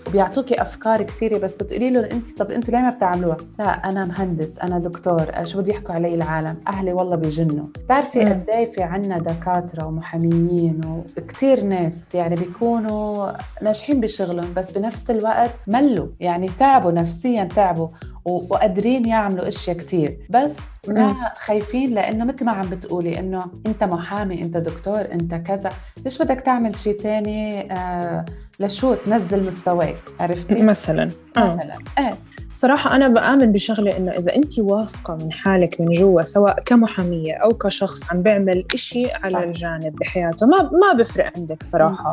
وبيعطوكي 0.09 0.63
أفكار 0.63 1.03
كثيره 1.03 1.39
بس 1.39 1.57
بتقولي 1.57 1.91
له 1.91 2.11
انت 2.11 2.39
طب 2.39 2.51
أنتوا 2.51 2.75
ليه 2.75 2.81
ما 2.81 2.91
بتعملوها؟ 2.91 3.37
لا 3.59 3.65
أنا 3.65 4.05
مهندس 4.05 4.59
أنا 4.59 4.79
دكتور 4.79 5.25
شو 5.43 5.59
بده 5.61 5.73
يحكوا 5.73 5.95
علي 5.95 6.15
العالم؟ 6.15 6.57
أهلي 6.69 6.93
والله 6.93 7.17
بيجنوا 7.17 7.67
بتعرفي. 7.85 8.21
قد 8.25 8.45
إيه 8.53 8.73
في 8.73 8.83
عنا 8.83 9.19
دكاترة 9.19 9.87
ومحاميين 9.87 10.81
وكثير 11.19 11.65
ناس 11.65 12.15
يعني 12.15 12.35
بيكونوا 12.35 13.29
ناجحين 13.63 14.01
بشغلهم 14.01 14.55
بس 14.57 14.71
بنفس 14.73 15.11
الوقت 15.11 15.51
ملوا 15.67 16.07
يعني 16.21 16.51
تعبوا 16.59 16.93
نفسيا 16.93 17.45
تعبوا 17.45 17.89
وقادرين 18.27 19.07
يعملوا 19.07 19.49
إشياء 19.49 19.77
كتير. 19.77 20.27
بس 20.31 20.57
لا 20.89 21.33
خايفين 21.37 21.95
لأنه 21.95 22.25
مثل 22.25 22.45
ما 22.45 22.53
عم 22.53 22.71
بتقولي 22.71 23.19
إنه 23.19 23.43
أنت 23.67 23.85
محامي 23.85 24.43
أنت 24.43 24.57
دكتور 24.57 25.01
أنت 25.01 25.35
كذا. 25.35 25.71
ليش 26.05 26.23
بدك 26.23 26.41
تعمل 26.41 26.77
شيء 26.77 26.99
تاني؟ 26.99 27.73
آه 27.73 28.25
لشو 28.61 28.95
تنزل 28.95 29.47
مستواك 29.47 29.97
عرفتي 30.21 30.63
مثلا. 30.63 31.09
آه. 31.37 31.55
مثلا. 31.57 31.79
إيه. 31.99 32.19
صراحة 32.53 32.97
أنا 32.97 33.09
بآمن 33.09 33.53
بشغلة 33.53 33.97
إنه 33.97 34.11
إذا 34.11 34.37
أنت 34.37 34.59
واثقة 34.59 35.15
من 35.15 35.33
حالك 35.33 35.81
من 35.81 35.87
جوا 35.87 36.23
سواء 36.23 36.61
كمحامية 36.67 37.35
أو 37.35 37.55
كشخص 37.55 38.13
عم 38.13 38.23
بيعمل 38.23 38.65
إشي 38.75 39.11
على. 39.13 39.45
الجانب 39.45 39.97
بحياته 39.97 40.47
ما 40.47 40.63
ما 40.63 40.93
بفرق 40.99 41.33
عندك 41.37 41.63
صراحة 41.63 42.11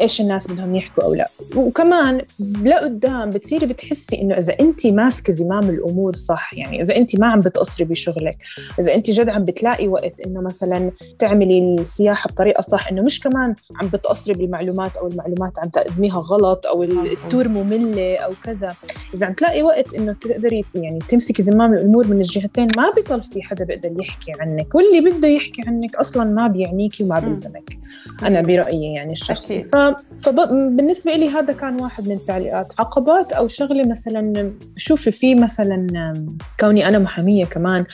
إيش 0.00 0.20
الناس 0.20 0.50
بدهم 0.50 0.74
يحكوا 0.74 1.04
أو 1.04 1.14
لا. 1.14 1.28
وكمان 1.56 2.22
لقدام 2.62 3.30
بتصيري 3.30 3.66
بتحسي 3.66 4.20
إنه 4.22 4.38
إذا 4.38 4.54
أنت 4.60 4.86
ماسكة 4.86 5.32
زمام 5.32 5.70
الأمور 5.70 6.14
صح 6.14 6.54
يعني 6.54 6.82
إذا 6.82 6.96
أنت 6.96 7.20
ما 7.20 7.26
عم 7.26 7.40
بتقصري 7.40 7.84
بشغلك 7.84 8.36
إذا 8.80 8.94
أنت 8.94 9.10
جد 9.10 9.28
عم 9.28 9.44
بتلاقي 9.44 9.88
وقت 9.88 10.20
إنه 10.20 10.40
مثلا 10.40 10.90
تعملي 11.18 11.76
السياحة 11.80 12.28
بطريقة 12.28 12.60
صح 12.60 12.88
إنه 12.88 13.02
مش 13.02 13.20
كمان 13.20 13.54
عم 13.82 13.88
بتقصري 13.88 14.34
بالمعلومات 14.34 14.96
أو 14.96 15.06
المعلومات 15.06 15.58
عم 15.58 15.68
تقدميها 15.82 16.18
غلط 16.18 16.66
مظبوط. 16.66 17.10
التور 17.10 17.48
مملة 17.48 18.16
أو 18.16 18.32
كذا. 18.44 18.74
إذا 19.14 19.26
عم 19.26 19.32
تلاقي 19.32 19.62
وقت 19.62 19.94
إنه 19.94 20.12
تقدري 20.12 20.64
يعني 20.74 20.98
تمسكي 21.08 21.42
زمام 21.42 21.74
الأمور 21.74 22.06
من 22.06 22.16
الجهتين 22.16 22.68
ما 22.76 22.92
بيضل 22.96 23.22
في 23.22 23.42
حدا 23.42 23.64
بيقدر 23.64 23.92
يحكي 24.00 24.32
عنك. 24.40 24.74
واللي 24.74 25.10
بده 25.10 25.28
يحكي 25.28 25.62
عنك 25.66 25.96
أصلا 25.96 26.24
ما 26.24 26.46
بيعنيكي 26.46 27.04
وما 27.04 27.18
بيلزمك. 27.18 27.78
أنا 28.22 28.40
برأيي 28.40 28.94
يعني 28.94 29.12
الشخصي. 29.12 29.64
ف... 29.64 29.76
فبالنسبه 30.20 31.14
لي 31.14 31.28
هذا 31.28 31.52
كان 31.52 31.80
واحد 31.80 32.08
من 32.08 32.14
التعليقات 32.14 32.72
عقبات 32.78 33.32
أو 33.32 33.46
شغلة 33.46 33.88
مثلا 33.88 34.52
شوفي 34.76 35.10
في 35.10 35.34
مثلا 35.34 36.12
كوني 36.60 36.88
أنا 36.88 36.98
محامية 36.98 37.44
كمان 37.44 37.84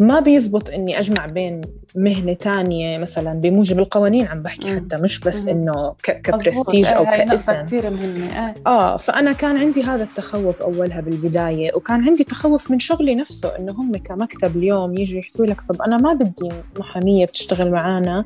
ما 0.00 0.20
بيزبط 0.20 0.70
إني 0.70 0.98
أجمع 0.98 1.26
بين 1.26 1.60
مهنة 1.96 2.32
تانية 2.32 2.98
مثلا 2.98 3.32
بموجب 3.32 3.78
القوانين 3.78 4.26
عم 4.26 4.42
بحكي 4.42 4.76
حتى 4.76 4.96
مش 4.96 5.20
بس 5.20 5.48
إنه 5.48 5.94
كبرستيج 6.02 6.86
أو 6.86 7.04
كاسم 7.34 7.66
كثير 7.66 7.90
مهمة. 7.90 8.26
آه. 8.26 8.54
آه 8.66 8.96
فأنا 8.96 9.32
كان 9.32 9.56
عندي 9.56 9.82
هذا 9.82 10.02
التخوف 10.02 10.62
أولها 10.62 11.00
بالبداية 11.00 11.70
وكان 11.74 12.08
عندي 12.08 12.24
تخوف 12.24 12.70
من 12.70 12.78
شغلي 12.78 13.14
نفسه 13.14 13.48
إنه 13.58 13.72
هم 13.72 13.96
كمكتب 13.96 14.56
اليوم 14.56 14.98
يجوا 14.98 15.18
يحكوا 15.18 15.46
لك 15.46 15.62
طب 15.62 15.82
أنا 15.82 15.96
ما 15.96 16.12
بدي 16.12 16.48
محامية 16.78 17.26
بتشتغل 17.26 17.70
معانا 17.70 18.24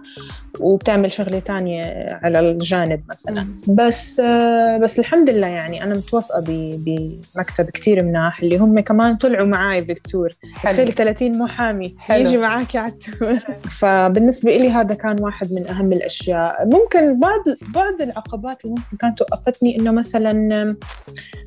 وبتعمل 0.61 1.12
شغلة 1.12 1.38
تانية 1.38 1.83
على 2.23 2.40
الجانب 2.40 3.03
مثلا. 3.11 3.47
بس 3.68 4.21
آه 4.21 4.79
بس 4.79 4.99
الحمد 4.99 5.31
لله 5.31 5.47
يعني 5.47 5.83
أنا 5.83 5.94
متوفقه 5.94 6.44
بمكتب 6.47 7.71
كتير 7.71 8.05
مناح 8.05 8.40
اللي 8.42 8.59
هم 8.59 8.81
كمان 8.81 9.16
طلعوا 9.16 9.47
معي 9.47 9.81
بالتور. 9.81 10.29
تخيل 10.62 10.92
30 10.92 11.38
محامي 11.38 11.94
حلو. 11.99 12.18
يجي 12.18 12.38
معاكي 12.38 12.79
على 12.79 12.92
ال 12.92 13.00
tour. 13.00 13.38
فبالنسبة 13.81 14.57
لي 14.57 14.71
هذا 14.71 14.94
كان 14.94 15.16
واحد 15.21 15.53
من 15.53 15.66
أهم 15.66 15.92
الأشياء. 15.92 16.66
ممكن 16.66 17.21
بعض 17.21 17.44
بعض 17.75 18.03
العقبات 18.03 18.64
اللي 18.64 18.75
ممكن 18.77 18.97
كانت 19.00 19.18
توقفتني 19.18 19.76
إنه 19.76 19.90
مثلا 19.90 20.76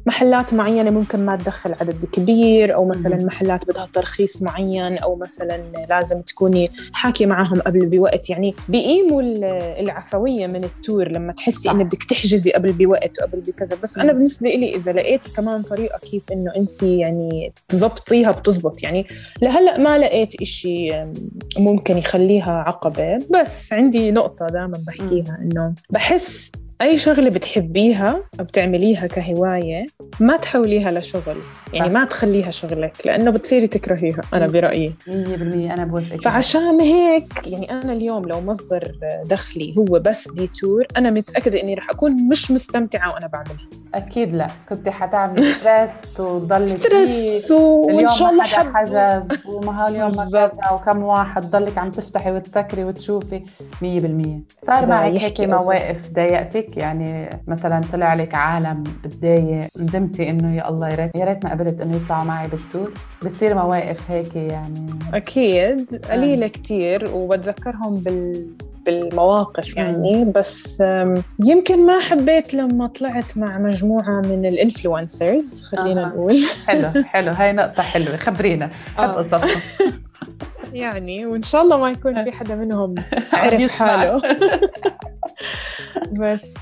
محلات 0.05 0.53
معينة 0.53 0.91
ممكن 0.91 1.25
ما 1.25 1.35
تدخل 1.35 1.73
عدد 1.73 2.05
كبير 2.05 2.75
أو 2.75 2.85
مثلا 2.85 3.15
محلات 3.15 3.65
بدها 3.65 3.87
ترخيص 3.93 4.41
معين 4.41 4.97
أو 4.97 5.15
مثلا 5.15 5.63
لازم 5.89 6.21
تكوني 6.21 6.71
حاكي 6.93 7.25
معهم 7.25 7.61
قبل 7.61 7.85
بوقت. 7.85 8.29
يعني 8.29 8.55
بيقيموا 8.69 9.21
العفوية 9.79 10.47
من 10.47 10.63
ال 10.63 10.72
tour 10.72 11.07
لما 11.07 11.33
تحسي 11.33 11.71
انه 11.71 11.83
بدك 11.83 12.03
تحجزي 12.03 12.51
قبل 12.51 12.73
بوقت 12.73 13.19
وقبل 13.19 13.39
بكذا. 13.39 13.77
بس 13.83 13.97
أنا 13.97 14.13
بالنسبة 14.13 14.49
لي 14.49 14.75
إذا 14.75 14.91
لقيتي 14.91 15.33
كمان 15.33 15.61
طريقة 15.61 15.99
كيف 15.99 16.31
إنه 16.31 16.51
انت 16.55 16.83
يعني 16.83 17.53
تزبطيها 17.67 18.31
بتزبط. 18.31 18.83
يعني 18.83 19.07
لهلأ 19.41 19.77
ما 19.77 19.97
لقيت 19.97 20.41
إشي 20.41 20.91
ممكن 21.57 21.97
يخليها 21.97 22.51
عقبة. 22.51 23.17
بس 23.41 23.73
عندي 23.73 24.11
نقطة 24.11 24.47
دائما 24.47 24.83
بحكيها 24.87 25.39
إنه 25.41 25.73
بحس 25.89 26.51
أي 26.81 26.97
شغلة 26.97 27.29
بتحبيها 27.29 28.23
أو 28.39 28.43
بتعمليها 28.43 29.07
كهواية 29.07 29.85
ما 30.19 30.37
تحوليها 30.37 30.91
لشغل. 30.91 31.37
يعني 31.73 31.93
ما 31.93 32.05
تخليها 32.05 32.51
شغلك 32.51 32.93
لأنه 33.05 33.31
بتصيري 33.31 33.67
تكرهيها 33.67 34.21
أنا 34.33 34.47
برأيي. 34.47 34.93
100% 35.07 35.09
أنا 35.73 35.85
بوافقك. 35.85 36.21
فعشان 36.21 36.81
هيك 36.81 37.47
يعني 37.47 37.71
أنا 37.71 37.93
اليوم 37.93 38.25
لو 38.25 38.41
مصدر 38.41 38.91
دخلي 39.25 39.73
هو 39.77 39.99
بس 39.99 40.31
ديتور 40.31 40.85
أنا 40.97 41.09
متأكدة 41.09 41.61
إني 41.61 41.73
رح 41.73 41.89
أكون 41.89 42.29
مش 42.29 42.51
مستمتعة 42.51 43.13
وأنا 43.13 43.27
بعملها. 43.27 43.80
أكيد 43.95 44.33
لا. 44.33 44.47
كنت 44.69 44.89
حتعملي 44.89 45.41
stress 45.43 46.19
وتضلي 46.19 46.67
stress 46.67 47.51
وإن 47.51 48.07
شاء 48.07 48.29
الله 48.29 48.43
حدا 48.43 48.71
حجز 48.73 49.47
وما 49.47 49.85
هاليوم 49.85 50.15
ما 50.15 50.25
كذا 50.25 50.51
وكم 50.73 51.03
واحد 51.03 51.45
ضلك 51.45 51.77
عم 51.77 51.91
تفتحي 51.91 52.31
وتسكري 52.31 52.83
وتشوفي. 52.83 53.43
100% 53.81 54.65
صار 54.65 54.85
معك 54.85 55.03
هيك 55.03 55.41
مواقف 55.41 56.11
ضايقتك؟ 56.11 56.77
يعني 56.77 57.39
مثلا 57.47 57.81
طلع 57.93 58.13
لك 58.13 58.35
عالم 58.35 58.83
بتضايق 59.03 59.67
ندمتي 59.77 60.29
إنه 60.29 60.55
يا 60.55 60.69
الله 60.69 60.89
يا 60.89 60.95
ريت 60.95 61.15
يا 61.15 61.25
ريت 61.25 61.45
ما 61.45 61.51
قبلت 61.51 61.81
إنه 61.81 61.95
يطلعوا 61.95 62.23
معي 62.23 62.47
بال 62.47 62.61
tour. 62.61 62.93
بصير 63.25 63.55
مواقف 63.55 64.11
هيك 64.11 64.35
يعني. 64.35 64.93
أكيد. 65.13 66.05
قليلة 66.11 66.47
كتير 66.47 67.09
وبتذكرهم 67.13 67.97
بال 67.97 68.47
بالمواقف 68.85 69.77
يعني 69.77 70.25
بس 70.35 70.83
يمكن 71.45 71.85
ما 71.85 71.99
حبيت 71.99 72.53
لما 72.53 72.87
طلعت 72.87 73.37
مع 73.37 73.57
مجموعة 73.57 74.21
من 74.21 74.45
ال 74.45 74.55
influencers 74.55 75.61
خلينا 75.61 76.05
آه. 76.05 76.07
نقول. 76.07 76.37
حلو 76.67 76.89
حلو. 77.13 77.31
هاي 77.31 77.53
نقطة 77.53 77.83
حلوة 77.83 78.17
خبرينا. 78.17 78.69
حب 78.97 79.03
آه. 79.03 79.41
يعني 80.73 81.25
وإن 81.25 81.41
شاء 81.41 81.61
الله 81.61 81.77
ما 81.77 81.91
يكون 81.91 82.23
في 82.23 82.31
حدا 82.31 82.55
منهم 82.55 82.95
عرف 83.33 83.71
حاله. 83.71 84.21
بس 86.11 86.53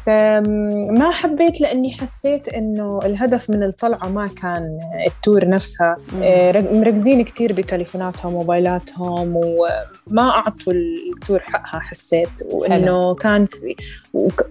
ما 0.90 1.12
حبيت 1.12 1.62
لأني 1.62 1.92
حسيت 1.92 2.50
إنه 2.50 3.00
الهدف 3.04 3.50
من 3.50 3.64
الطلعة 3.64 4.08
ما 4.08 4.28
كان 4.28 4.80
التور 5.08 5.48
نفسها. 5.50 5.98
آه، 6.22 6.74
مركزين 6.74 7.24
كثير 7.24 7.54
بتليفوناتهم 7.54 8.34
وموبايلاتهم 8.34 9.36
وما 9.36 10.30
أعطوا 10.30 10.74
التور 10.74 11.40
حقها 11.40 11.80
حسيت. 11.80 12.30
وإنه 12.52 13.16
كان 13.16 13.46
في 13.46 13.76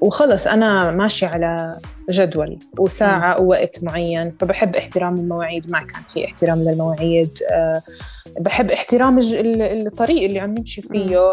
وخلص 0.01 0.47
أنا 0.47 0.91
ماشي 0.91 1.27
على 1.27 1.79
جدول 2.11 2.59
وساعة 2.79 3.41
ووقت 3.41 3.85
معين. 3.85 4.31
فبحب 4.31 4.77
احترام 4.77 5.15
المواعيد 5.15 5.71
ما 5.71 5.79
كان 5.79 6.03
في 6.09 6.25
احترام 6.25 6.59
للمواعيد. 6.59 7.39
أه 7.51 7.83
بحب 8.41 8.71
احترام 8.71 9.19
الطريق 9.23 10.25
اللي 10.25 10.39
عم 10.41 10.55
نمشي 10.55 10.83
فيه. 10.83 11.33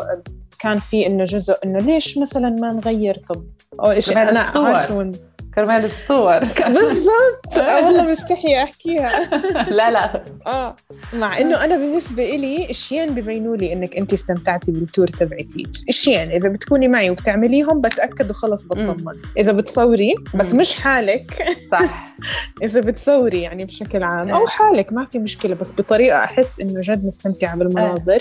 كان 0.60 0.80
في 0.80 1.08
إنه 1.08 1.24
جزء 1.24 1.56
إنه 1.66 1.78
ليش 1.80 2.18
مثلا 2.18 2.50
ما 2.50 2.74
نغير؟ 2.74 3.22
طب 3.30 3.46
اول 3.84 4.04
شيء 4.04 4.14
أنا 4.30 4.40
عارفة 4.40 5.12
كرمال 5.56 5.86
الصور. 5.86 6.40
بالضبط. 6.40 7.58
آه، 7.58 7.86
والله 7.86 8.04
مستحية 8.04 8.64
أحكيها. 8.64 9.20
لا 9.78 9.92
لا. 9.92 10.24
آه. 10.48 10.76
مع 11.14 11.40
إنه 11.40 11.64
أنا 11.64 11.78
بالنسبة 11.78 12.24
إلي 12.24 12.70
اشيين 12.70 13.14
ببينوا 13.16 13.58
لي 13.58 13.74
إنك 13.74 13.96
انت 13.96 14.14
استمتعتي 14.14 14.72
بالتور 14.72 15.08
تبعتي. 15.08 15.64
اشيين 15.90 16.32
إذا 16.32 16.50
بتكوني 16.50 16.88
معي 16.88 17.10
وبتعمليهم 17.10 17.82
بتأكد 17.82 18.30
وخلص 18.30 18.66
بطمن. 18.66 19.14
إذا 19.38 19.52
بتصوري 19.52 20.16
بس 20.36 20.54
مش 20.54 20.76
حالك. 20.76 21.46
صح. 21.72 22.16
إذا 22.64 22.80
بتصوري 22.80 23.42
يعني 23.42 23.66
بشكل 23.66 24.04
عام. 24.04 24.30
أو 24.30 24.48
حالك 24.48 24.94
ما 24.94 25.06
في 25.06 25.20
مشكلة 25.20 25.56
بس 25.56 25.72
بطريقة 25.72 26.18
أحس 26.24 26.60
إنه 26.60 26.82
جد 26.84 27.06
مستمتعة 27.06 27.56
بالمناظر. 27.56 28.20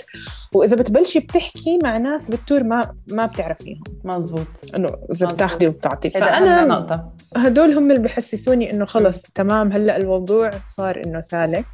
وإذا 0.55 0.77
بتبلشي 0.77 1.21
بتحكي 1.21 1.79
مع 1.83 1.97
ناس 1.97 2.31
بالتور 2.31 2.65
ما 2.65 2.95
ما 3.11 3.27
بتعرفيهم. 3.27 3.83
مزبوط. 4.05 4.47
إنه 4.77 4.97
إذا 5.11 5.27
بتاخذي 5.27 5.67
وبتعطي. 5.67 6.11
فأنا 6.11 6.65
نقطة. 6.65 7.15
هدول 7.37 7.73
هم 7.73 7.91
اللي 7.91 8.03
بحسسوني 8.03 8.73
إنه 8.73 8.85
خلص 8.85 9.23
تمام 9.23 9.73
هلأ 9.73 9.97
الموضوع 9.97 10.51
صار 10.77 11.03
إنه 11.07 11.21
سالك. 11.21 11.65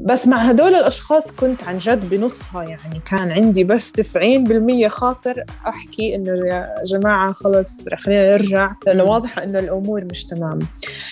بس 0.00 0.28
مع 0.28 0.36
هدول 0.36 0.74
الأشخاص 0.74 1.32
كنت 1.32 1.64
عن 1.64 1.78
جد 1.78 2.08
بنصها 2.08 2.62
يعني 2.62 3.00
كان 3.10 3.32
عندي 3.32 3.64
بس 3.64 3.92
90% 3.92 4.86
خاطر 4.86 5.44
أحكي 5.68 6.14
إنه 6.14 6.46
يا 6.46 6.74
جماعة 6.86 7.32
خلص 7.32 7.70
خلينا 7.94 8.32
نرجع. 8.32 8.72
لأنه 8.86 9.04
واضحه 9.04 9.44
إنه 9.44 9.58
الأمور 9.58 10.04
مش 10.04 10.24
تمام. 10.24 10.58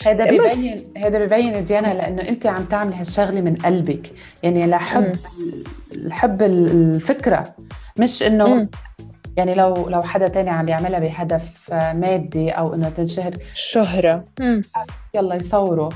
هذا 0.07 0.25
ببين 0.25 0.81
هذا 0.97 1.27
ببين 1.27 1.65
ديانا 1.65 1.95
لأنه 1.95 2.29
أنت 2.29 2.47
عم 2.47 2.65
تعملي 2.65 2.97
هالشغلة 2.97 3.41
من 3.41 3.57
قلبك. 3.57 4.13
يعني 4.43 4.67
لحب 4.67 5.17
الحب 5.97 6.43
الفكرة. 6.43 7.55
مش 7.99 8.23
إنه 8.23 8.69
يعني 9.37 9.55
لو 9.55 9.89
لو 9.89 10.01
حدا 10.03 10.29
تاني 10.29 10.51
عم 10.51 10.69
يعملها 10.69 10.99
بهدف 11.01 11.73
مادي 11.73 12.51
أو 12.51 12.75
إنه 12.75 12.89
تنشهر. 12.89 13.33
شهرة. 13.55 14.25
يلا 15.15 15.35
يصوروا 15.35 15.91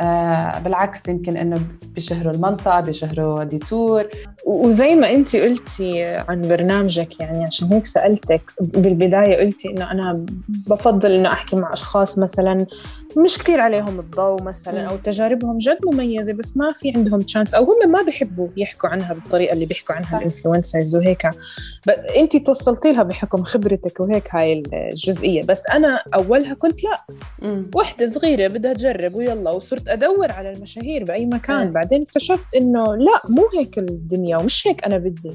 آه 0.00 0.58
بالعكس 0.58 1.08
يمكن 1.08 1.36
إنه 1.36 1.60
بيشهروا 1.94 2.32
المنطقة 2.32 2.80
بيشهروا 2.80 3.44
ديتور. 3.44 4.08
وزي 4.46 4.94
ما 4.94 5.10
انت 5.10 5.36
قلتي 5.36 6.02
عن 6.04 6.42
برنامجك 6.42 7.20
يعني 7.20 7.44
عشان 7.44 7.68
هيك 7.72 7.86
سألتك 7.86 8.52
بالبداية 8.60 9.36
قلتي 9.36 9.68
إنه 9.70 9.90
أنا 9.90 10.26
بفضل 10.48 11.12
إنه 11.12 11.32
أحكي 11.32 11.56
مع 11.56 11.72
أشخاص 11.72 12.18
مثلا 12.18 12.66
مش 13.24 13.38
كثير 13.38 13.60
عليهم 13.60 14.00
الضوء 14.00 14.42
مثلا 14.42 14.82
أو 14.84 14.96
تجاربهم 14.96 15.58
جد 15.58 15.78
مميزة 15.84 16.32
بس 16.32 16.56
ما 16.56 16.72
في 16.72 16.92
عندهم 16.96 17.20
chance 17.20 17.54
أو 17.54 17.64
هم 17.64 17.92
ما 17.92 18.02
بيحبوا 18.02 18.48
يحكوا 18.56 18.88
عنها 18.88 19.14
بالطريقة 19.14 19.52
اللي 19.52 19.66
بيحكوا 19.66 19.94
عنها 19.94 20.18
ال 20.18 20.24
influencers 20.24 20.96
وهيك. 20.96 21.28
انت 22.16 22.36
توصلتي 22.36 22.92
لها 22.92 23.02
بحكم 23.02 23.44
خبرتك 23.44 24.00
وهيك 24.00 24.34
هاي 24.34 24.62
الجزئية. 24.92 25.42
بس 25.44 25.66
أنا 25.66 26.02
أولها 26.14 26.54
كنت 26.54 26.84
لا 26.84 27.04
وحدة 27.74 28.06
صغيرة 28.06 28.48
بدها 28.48 28.72
تجرب 28.72 29.14
ويلا 29.14 29.50
وصرت 29.50 29.88
أدور 29.90 30.32
على 30.32 30.52
المشاهير 30.52 31.04
بأي 31.04 31.26
مكان. 31.26 31.68
م. 31.68 31.72
بعدين 31.72 32.02
اكتشفت 32.02 32.54
إنه 32.54 32.96
لا 32.96 33.22
مو 33.28 33.42
هيك 33.58 33.78
الدنيا 33.78 34.36
ومش 34.36 34.66
هيك 34.66 34.84
أنا 34.84 34.98
بدي. 34.98 35.32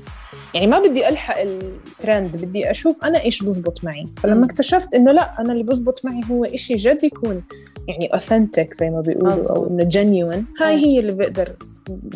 يعني 0.53 0.67
ما 0.67 0.79
بدي 0.79 1.09
ألحق 1.09 1.37
الترند 1.39 2.37
بدي 2.37 2.71
أشوف 2.71 3.03
أنا 3.03 3.23
إيش 3.23 3.43
بزبط 3.43 3.83
معي. 3.83 4.05
فلما 4.17 4.45
اكتشفت 4.45 4.93
إنه 4.95 5.11
لا 5.11 5.41
أنا 5.41 5.53
اللي 5.53 5.63
بزبط 5.63 6.05
معي 6.05 6.21
هو 6.31 6.45
إشي 6.45 6.75
جد 6.75 7.03
يكون 7.03 7.43
يعني 7.87 8.09
authentic 8.15 8.77
زي 8.77 8.89
ما 8.89 9.01
بيقولوا 9.01 9.49
أو. 9.49 9.67
إنه 9.67 9.89
genuine 9.89 10.61
هاي 10.61 10.73
آه. 10.73 10.77
هي 10.77 10.99
اللي 10.99 11.13
بقدر 11.13 11.55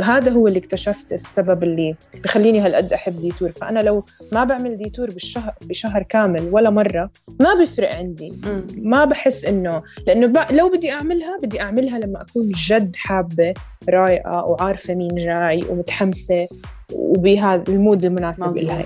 هذا 0.03 0.31
هو 0.31 0.47
اللي 0.47 0.59
اكتشفت 0.59 1.13
السبب 1.13 1.63
اللي 1.63 1.95
بخليني 2.23 2.59
هالقد 2.59 2.93
أحب 2.93 3.19
ديتور 3.19 3.51
فأنا 3.51 3.79
لو 3.79 4.05
ما 4.31 4.43
بعمل 4.43 4.77
ديتور 4.77 5.07
بالشهر 5.07 5.53
بشهر 5.65 6.03
كامل 6.03 6.49
ولا 6.51 6.69
مرة 6.69 7.11
ما 7.39 7.55
بيفرق 7.55 7.95
عندي. 7.95 8.33
ما 8.77 9.05
بحس 9.05 9.45
إنه 9.45 9.81
لأنه 10.07 10.27
ب... 10.27 10.37
لو 10.51 10.69
بدي 10.69 10.91
أعملها 10.91 11.39
بدي 11.43 11.61
أعملها 11.61 11.99
لما 11.99 12.21
أكون 12.21 12.51
جد 12.55 12.95
حابة 12.95 13.53
رايقة 13.89 14.45
وعارفة 14.45 14.95
مين 14.95 15.15
جاي 15.15 15.63
ومتحمسة 15.69 16.47
وبهذا 16.93 17.63
المود 17.69 18.05
المناسب. 18.05 18.57
لها. 18.57 18.85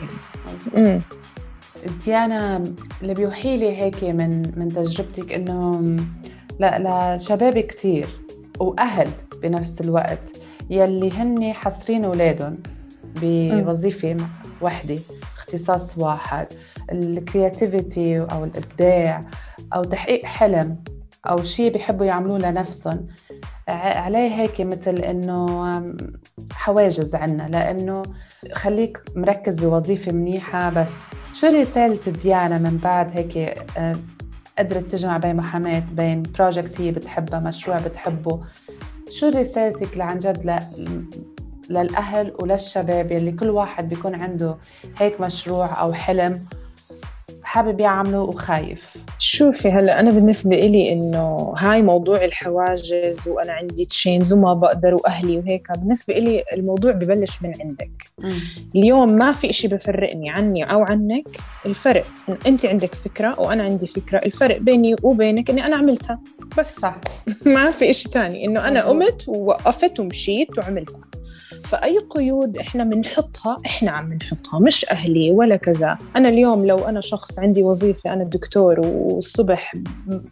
يعني. 0.75 1.01
ديانا 2.05 2.63
اللي 3.01 3.13
بيوحي 3.13 3.57
لي 3.57 3.77
هيك 3.77 4.03
من 4.03 4.59
من 4.59 4.67
تجربتك 4.67 5.33
إنه 5.33 5.81
لشباب 6.59 7.59
كتير 7.59 8.07
وأهل 8.59 9.07
بنفس 9.41 9.81
الوقت 9.81 10.37
يلي 10.69 11.11
هن 11.11 11.53
حاصرين 11.53 12.05
أولادهم 12.05 12.57
بوظيفة 13.21 14.17
واحدة 14.61 14.97
اختصاص 15.37 15.97
واحد 15.97 16.47
الكرياتيفيتي 16.91 18.19
أو 18.19 18.43
الإبداع 18.43 19.25
أو 19.75 19.83
تحقيق 19.83 20.25
حلم 20.25 20.77
أو 21.29 21.43
شيء 21.43 21.73
بيحبوا 21.73 22.05
يعملوه 22.05 22.37
لنفسهم. 22.39 23.07
عليه 23.69 24.29
هيك 24.29 24.61
مثل 24.61 24.95
إنه 24.95 25.73
حواجز 26.53 27.15
عنا 27.15 27.47
لأنه 27.51 28.03
خليك 28.53 28.97
مركز 29.15 29.59
بوظيفة 29.59 30.11
منيحة 30.11 30.69
بس. 30.69 31.01
شو 31.33 31.47
رسالة 31.47 32.11
ديانا 32.11 32.57
من 32.57 32.77
بعد 32.77 33.17
هيك 33.17 33.37
آه، 33.77 33.95
قدرت 34.59 34.91
تجمع 34.91 35.17
بين 35.17 35.35
محاماة 35.35 35.83
بين 35.91 36.23
project 36.23 36.81
هي 36.81 36.91
بتحبها 36.91 37.39
مشروع 37.39 37.77
بتحبه. 37.77 38.41
شو 39.11 39.27
رسالتك 39.29 39.97
عن 39.97 40.17
جد 40.17 40.45
ل... 40.45 40.59
للأهل 41.69 42.33
وللشباب؟ 42.39 43.11
يلي 43.11 43.31
كل 43.31 43.49
واحد 43.49 43.89
بيكون 43.89 44.21
عنده 44.21 44.57
هيك 44.97 45.21
مشروع 45.21 45.81
أو 45.81 45.93
حلم 45.93 46.45
حابب 47.43 47.79
يعمله 47.79 48.21
وخايف. 48.21 48.97
شوفي 49.19 49.69
هلا 49.69 49.99
أنا 49.99 50.11
بالنسبة 50.11 50.55
إلي 50.55 50.93
إنه 50.93 51.53
هاي 51.57 51.81
موضوع 51.81 52.23
الحواجز 52.23 53.27
وأنا 53.27 53.53
عندي 53.53 53.85
chains 53.85 54.33
وما 54.33 54.53
بقدر 54.53 54.93
وأهلي 54.95 55.37
وهيك 55.37 55.67
بالنسبة 55.77 56.13
إلي 56.13 56.43
الموضوع 56.53 56.91
ببلش 56.91 57.43
من 57.43 57.51
عندك. 57.61 57.91
اليوم 58.75 59.11
ما 59.11 59.31
في 59.33 59.49
إشي 59.49 59.67
بفرقني 59.67 60.29
عني 60.29 60.63
أو 60.63 60.83
عنك 60.83 61.27
الفرق. 61.65 62.05
أنت 62.47 62.65
عندك 62.65 62.95
فكرة 62.95 63.39
وأنا 63.39 63.63
عندي 63.63 63.87
فكرة 63.87 64.19
الفرق 64.25 64.57
بيني 64.57 64.95
وبينك 65.03 65.49
إني 65.49 65.65
أنا 65.65 65.75
عملتها. 65.75 66.19
بس 66.57 66.75
صح. 66.75 66.95
ما 67.45 67.71
في 67.71 67.89
إشي 67.89 68.09
تاني 68.09 68.45
إنه 68.45 68.67
أنا 68.67 68.79
مظبوط. 68.85 69.03
قمت 69.03 69.25
ووقفت 69.27 69.99
ومشيت 69.99 70.57
وعملتها. 70.57 71.03
فأي 71.63 71.97
قيود 72.09 72.57
إحنا 72.57 72.83
بنحطها 72.83 73.57
إحنا 73.65 73.91
عم 73.91 74.13
نحطها 74.13 74.59
مش 74.59 74.85
أهلي 74.89 75.31
ولا 75.31 75.55
كذا. 75.55 75.97
أنا 76.15 76.29
اليوم 76.29 76.65
لو 76.65 76.77
أنا 76.79 77.01
شخص 77.01 77.39
عندي 77.39 77.63
وظيفة 77.63 78.13
أنا 78.13 78.23
دكتور 78.23 78.79
والصبح 78.79 79.73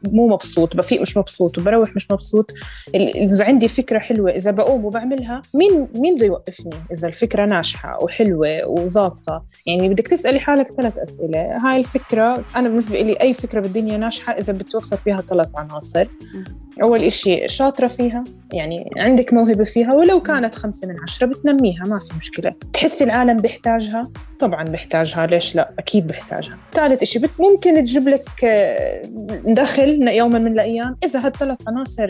مو 0.04 0.28
مبسوط 0.28 0.76
بفيق 0.76 1.02
مش 1.02 1.18
مبسوط 1.18 1.58
وبروح 1.58 1.96
مش 1.96 2.12
مبسوط 2.12 2.52
إذا 2.96 3.46
عندي 3.46 3.68
فكرة 3.68 4.00
حلوة 4.00 4.32
إذا 4.32 4.52
بقوم 4.52 4.86
وبعملها 4.86 5.42
مين 5.54 5.88
مين 5.96 6.16
بده 6.16 6.26
يوقفني؟ 6.26 6.76
إذا 6.92 7.08
الفكرة 7.08 7.46
ناجحة 7.46 8.04
وحلوة 8.04 8.50
وظابطة. 8.68 9.46
يعني 9.66 9.90
بدك 9.90 10.08
تسألي 10.08 10.40
حالك 10.40 10.68
ثلاث 10.78 10.98
أسئلة. 10.98 11.58
هاي 11.58 11.80
الفكرة 11.80 12.44
أنا 12.56 12.68
بالنسبة 12.68 13.02
لي 13.02 13.14
أي 13.22 13.34
فكرة 13.34 13.60
بالدنيا 13.60 13.98
ناجحة 13.98 14.34
إذا 14.34 14.54
بتوفر 14.54 14.98
فيها 14.98 15.18
ثلاث 15.18 15.56
عناصر 15.56 16.08
أول 16.84 17.04
إشي 17.04 17.48
شاطرة 17.48 17.88
فيها 17.88 18.24
يعني 18.54 18.90
عندك 18.98 19.34
موهبة 19.34 19.64
فيها 19.64 19.94
ولو 19.94 20.22
كانت 20.22 20.56
خمسة 20.56 20.88
من 20.88 20.96
عشرة. 21.00 21.21
بتنميها 21.26 21.84
ما 21.86 22.00
في 22.00 22.16
مشكلة. 22.16 22.54
تحسي 22.74 23.04
العالم 23.04 23.38
بيحتاجها؟ 23.38 24.12
طبعا 24.40 24.64
بيحتاجها 24.64 25.26
ليش 25.26 25.56
لا؟ 25.56 25.72
أكيد 25.80 26.08
بيحتاجها. 26.08 26.58
ثالث 26.74 27.04
بت 27.18 27.30
ممكن 27.40 27.84
تجيب 27.84 28.08
لك 28.08 28.30
آه، 28.44 29.02
دخل 29.46 30.08
يوما 30.08 30.40
من 30.40 30.52
الأيام. 30.52 30.98
إذا 31.04 31.26
هالثلاث 31.26 31.58
عناصر 31.68 32.10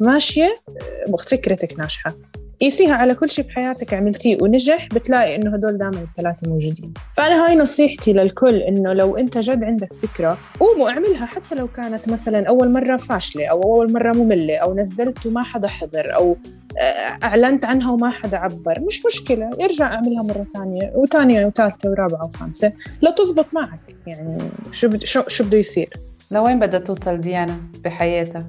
ماشية 0.00 0.54
آه، 0.68 1.10
فكرتك 1.30 1.78
ناجحة. 1.78 2.14
قيسيها 2.62 2.94
على 2.94 3.14
كل 3.14 3.30
شيء 3.30 3.44
بحياتك 3.44 3.94
عملتيه 3.94 4.38
ونجح 4.42 4.88
بتلاقي 4.94 5.36
إنه 5.36 5.54
هدول 5.54 5.78
دائما 5.78 6.06
الثلاثه 6.10 6.50
موجودين. 6.50 6.94
فأنا 7.16 7.46
هاي 7.46 7.56
نصيحتي 7.56 8.12
للكل 8.12 8.56
إنه 8.56 8.92
لو 8.92 9.16
أنت 9.16 9.38
جد 9.38 9.64
عندك 9.64 9.92
فكرة 9.92 10.38
قوم 10.60 10.80
واعملها 10.80 11.26
حتى 11.26 11.54
لو 11.54 11.68
كانت 11.68 12.08
مثلا 12.08 12.48
أول 12.48 12.70
مرة 12.72 12.96
فاشلة 12.96 13.46
أو 13.46 13.62
أول 13.62 13.92
مرة 13.92 14.12
مملة 14.12 14.56
أو 14.56 14.74
نزلت 14.74 15.26
وما 15.26 15.42
حدا 15.42 15.68
حضر 15.68 16.14
أو 16.14 16.36
آه، 16.80 17.24
أعلنت 17.24 17.64
عنها 17.64 17.92
وما 17.92 18.10
حدا 18.10 18.36
عبر 18.36 18.80
مش 18.80 19.06
مشكلة 19.06 19.50
ارجع 19.62 19.94
اعملها 19.94 20.22
مرة 20.22 20.46
ثانية 20.54 20.92
وثانيه 20.94 21.46
وثالثه 21.46 21.90
ورابعة 21.90 22.24
وخامسة. 22.24 22.72
لا 23.00 23.10
تزبط 23.10 23.46
معك 23.52 23.80
يعني 24.06 24.38
شو 24.72 24.88
بد... 24.88 25.04
شو 25.04 25.22
شو 25.28 25.44
بده 25.44 25.58
يصير؟ 25.58 25.90
لوين 26.30 26.60
بدها 26.60 26.80
توصل 26.80 27.20
ديانا 27.20 27.60
بحياتها؟ 27.84 28.48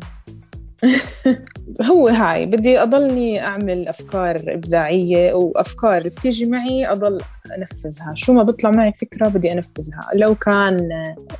هو 1.92 2.08
هاي 2.08 2.46
بدي 2.46 2.80
أضلني 2.84 3.42
أعمل 3.44 3.88
أفكار 3.88 4.42
إبداعية 4.48 5.34
وأفكار 5.34 6.04
بتيجي 6.04 6.46
معي 6.46 6.92
أضل 6.92 7.22
أنفذها. 7.58 8.12
شو 8.16 8.34
ما 8.34 8.44
بيطلع 8.44 8.72
معي 8.72 8.94
فكرة 8.94 9.28
بدي 9.28 9.52
أنفذها. 9.52 10.10
لو 10.16 10.36
كان 10.36 10.90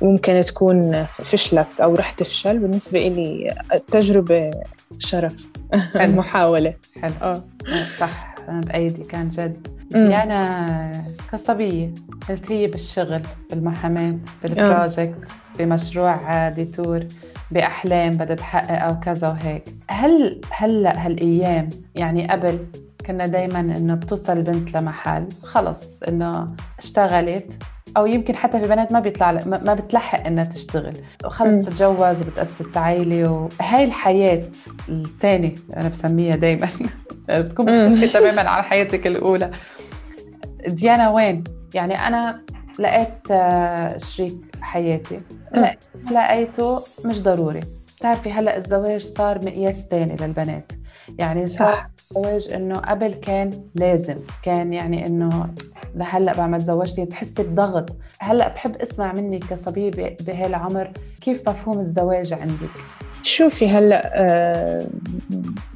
ممكن 0.02 0.40
تكون 0.46 1.04
فشلت 1.04 1.80
أو 1.80 1.94
رح 1.94 2.10
تفشل 2.10 2.58
بالنسبة 2.58 3.06
إلي 3.06 3.54
التجربة 3.74 4.50
شرف 4.98 5.50
المحاولة. 5.96 6.74
حلو. 7.02 7.12
آه. 7.22 7.44
آه، 7.68 7.84
صح. 7.98 8.34
أنا 8.48 8.60
بأيدي 8.60 9.04
كان 9.04 9.28
جد. 9.28 9.68
مم. 9.94 10.06
ديانا 10.06 10.92
كصبية 11.32 11.94
قلتي 12.28 12.66
بالشغل 12.66 13.20
بالمحاماة 13.50 14.16
بال 14.42 14.58
project 14.58 15.14
بمشروع 15.58 16.14
آه، 16.14 16.48
ديتور. 16.50 17.06
بأحلام 17.54 18.10
بدها 18.10 18.36
تحقق 18.36 18.82
أو 18.82 19.00
كذا 19.00 19.28
وهيك 19.28 19.64
هل 19.90 20.40
هلأ 20.50 21.06
هالأيام 21.06 21.68
يعني 21.94 22.28
قبل 22.28 22.58
كنا 23.06 23.26
دايما 23.26 23.60
إنه 23.60 23.94
بتوصل 23.94 24.32
البنت 24.32 24.76
لمحل 24.76 25.28
خلص 25.42 26.02
إنه 26.02 26.48
اشتغلت 26.78 27.62
أو 27.96 28.06
يمكن 28.06 28.36
حتى 28.36 28.60
في 28.60 28.68
بنات 28.68 28.92
ما 28.92 29.00
بيطلع 29.00 29.38
ما 29.46 29.74
بتلحق 29.74 30.26
إنها 30.26 30.44
تشتغل. 30.44 30.92
وخلص 31.24 31.66
تتجوز 31.66 32.22
وبتأسس 32.22 32.76
عائلة 32.76 33.48
وهاي 33.60 33.84
الحياة 33.84 34.48
الثانية 34.88 35.54
أنا 35.76 35.88
بسميها 35.88 36.36
دايما 36.36 36.68
بتكون 37.28 37.70
مم. 37.70 37.92
مختلفة 37.92 38.18
تماما 38.18 38.50
عن 38.50 38.64
حياتك 38.64 39.06
الأولى 39.06 39.50
ديانا 40.68 41.10
وين؟ 41.10 41.44
يعني 41.74 42.06
أنا 42.06 42.40
لقيت 42.78 43.30
آه، 43.30 43.98
شريك 43.98 44.53
حياتي 44.64 45.20
لا 45.52 45.76
لقيته 46.12 46.82
مش 47.04 47.22
ضروري. 47.22 47.60
بتعرفي 47.98 48.32
هلأ 48.32 48.56
الزواج 48.56 49.00
صار 49.00 49.44
مقياس 49.44 49.88
تاني 49.88 50.16
للبنات. 50.20 50.72
يعني 51.18 51.46
صار 51.46 51.72
صح. 51.72 51.90
الزواج 52.10 52.52
إنه 52.52 52.78
قبل 52.78 53.14
كان 53.14 53.50
لازم 53.74 54.16
كان 54.42 54.72
يعني 54.72 55.06
إنه 55.06 55.54
لهلأ 55.94 56.32
بعمل 56.32 56.58
زوجتي 56.60 57.06
تحسي 57.06 57.42
بضغط. 57.42 57.96
هلأ 58.20 58.48
بحب 58.48 58.76
أسمع 58.76 59.12
منك 59.12 59.44
كصبيه 59.44 60.16
بهالعمر 60.20 60.92
كيف 61.20 61.48
مفهوم 61.48 61.80
الزواج 61.80 62.32
عندك؟ 62.32 63.03
شوفي 63.24 63.68
هلأ 63.68 64.12
آه، 64.14 64.86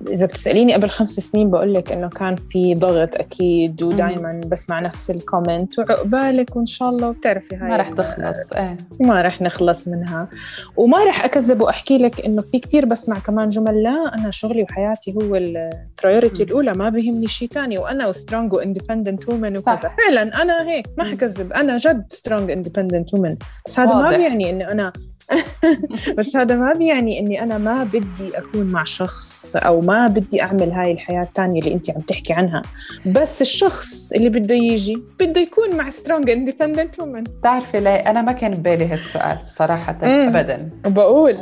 إذا 0.09 0.27
بتسأليني 0.27 0.75
قبل 0.75 0.89
خمس 0.89 1.11
سنين 1.11 1.51
بقول 1.51 1.75
لك 1.75 1.93
إنه 1.93 2.09
كان 2.09 2.37
في 2.37 2.75
ضغط 2.75 3.17
أكيد 3.17 3.83
ودائما 3.83 4.41
بسمع 4.47 4.81
نفس 4.81 5.11
ال 5.11 5.19
comment 5.19 5.79
وعقبالك 5.79 6.57
وإن 6.57 6.67
شاء 6.67 6.89
الله 6.89 7.09
وبتعرفي 7.09 7.57
هاي 7.57 7.69
ما 7.69 7.77
رح 7.77 7.91
تخلص 7.91 8.53
إيه 8.57 8.77
ما 9.01 9.23
رح 9.23 9.43
نخلص 9.43 9.89
منها 9.89 10.29
وما 10.77 11.05
رح 11.05 11.25
أكذب 11.25 11.61
وأحكي 11.61 11.99
لك 11.99 12.25
إنه 12.25 12.43
في 12.43 12.59
كتير 12.59 12.85
بسمع 12.85 13.19
كمان 13.19 13.49
جمل 13.49 13.83
لا 13.83 14.15
أنا 14.15 14.31
شغلي 14.31 14.63
وحياتي 14.63 15.15
هو 15.15 15.37
ال 15.37 15.47
priority. 15.47 16.43
الأولى 16.43 16.75
ما 16.75 16.89
بيهمني 16.89 17.27
شيء 17.27 17.49
تاني 17.49 17.79
وأنا 17.79 18.13
strong 18.13 18.53
و 18.53 18.59
independent 18.59 19.29
woman 19.29 19.57
وكذا. 19.57 19.77
فعلا 19.77 20.43
أنا 20.43 20.69
هيك 20.69 20.87
ما. 20.99 21.05
حكذب 21.05 21.53
أنا 21.53 21.77
جد 21.77 22.05
strong 22.09 22.51
independent 22.51 23.15
woman 23.15 23.37
بس 23.67 23.81
هذا 23.81 23.95
ما. 23.95 24.17
بيعني 24.17 24.51
إني 24.51 24.73
أنا 24.73 24.93
بس 26.19 26.37
هذا 26.37 26.57
ما 26.57 26.73
بيعني 26.73 27.19
إني 27.21 27.43
أنا 27.43 27.59
ما 27.59 27.85
بدي 27.85 28.39
أكون 28.39 28.67
مع 28.67 28.85
شخص 28.85 29.57
أو 29.57 29.81
ما 29.81 30.07
بدي 30.07 30.43
أعمل 30.43 30.71
هاي 30.73 30.93
الحياة 30.93 31.23
الثانية 31.23 31.61
اللي 31.61 31.75
انت 31.75 31.91
عم 31.91 32.01
تحكي 32.01 32.33
عنها. 32.33 32.63
بس 33.07 33.43
الشخص 33.43 34.13
اللي 34.13 34.29
بده 34.29 34.55
يجي 34.55 35.03
بده 35.21 35.41
يكون 35.41 35.77
مع 35.77 35.91
strong 35.91 36.31
independent 36.31 37.01
woman 37.01 37.23
بتعرفي 37.25 37.81
ليه؟ 37.81 37.91
أنا 37.91 38.23
ما 38.23 38.33
كان 38.33 38.51
ببالي 38.51 38.87
هالسؤال 38.87 39.39
صراحة. 39.49 39.99
ابدا. 40.03 40.71
وبقول. 40.87 41.37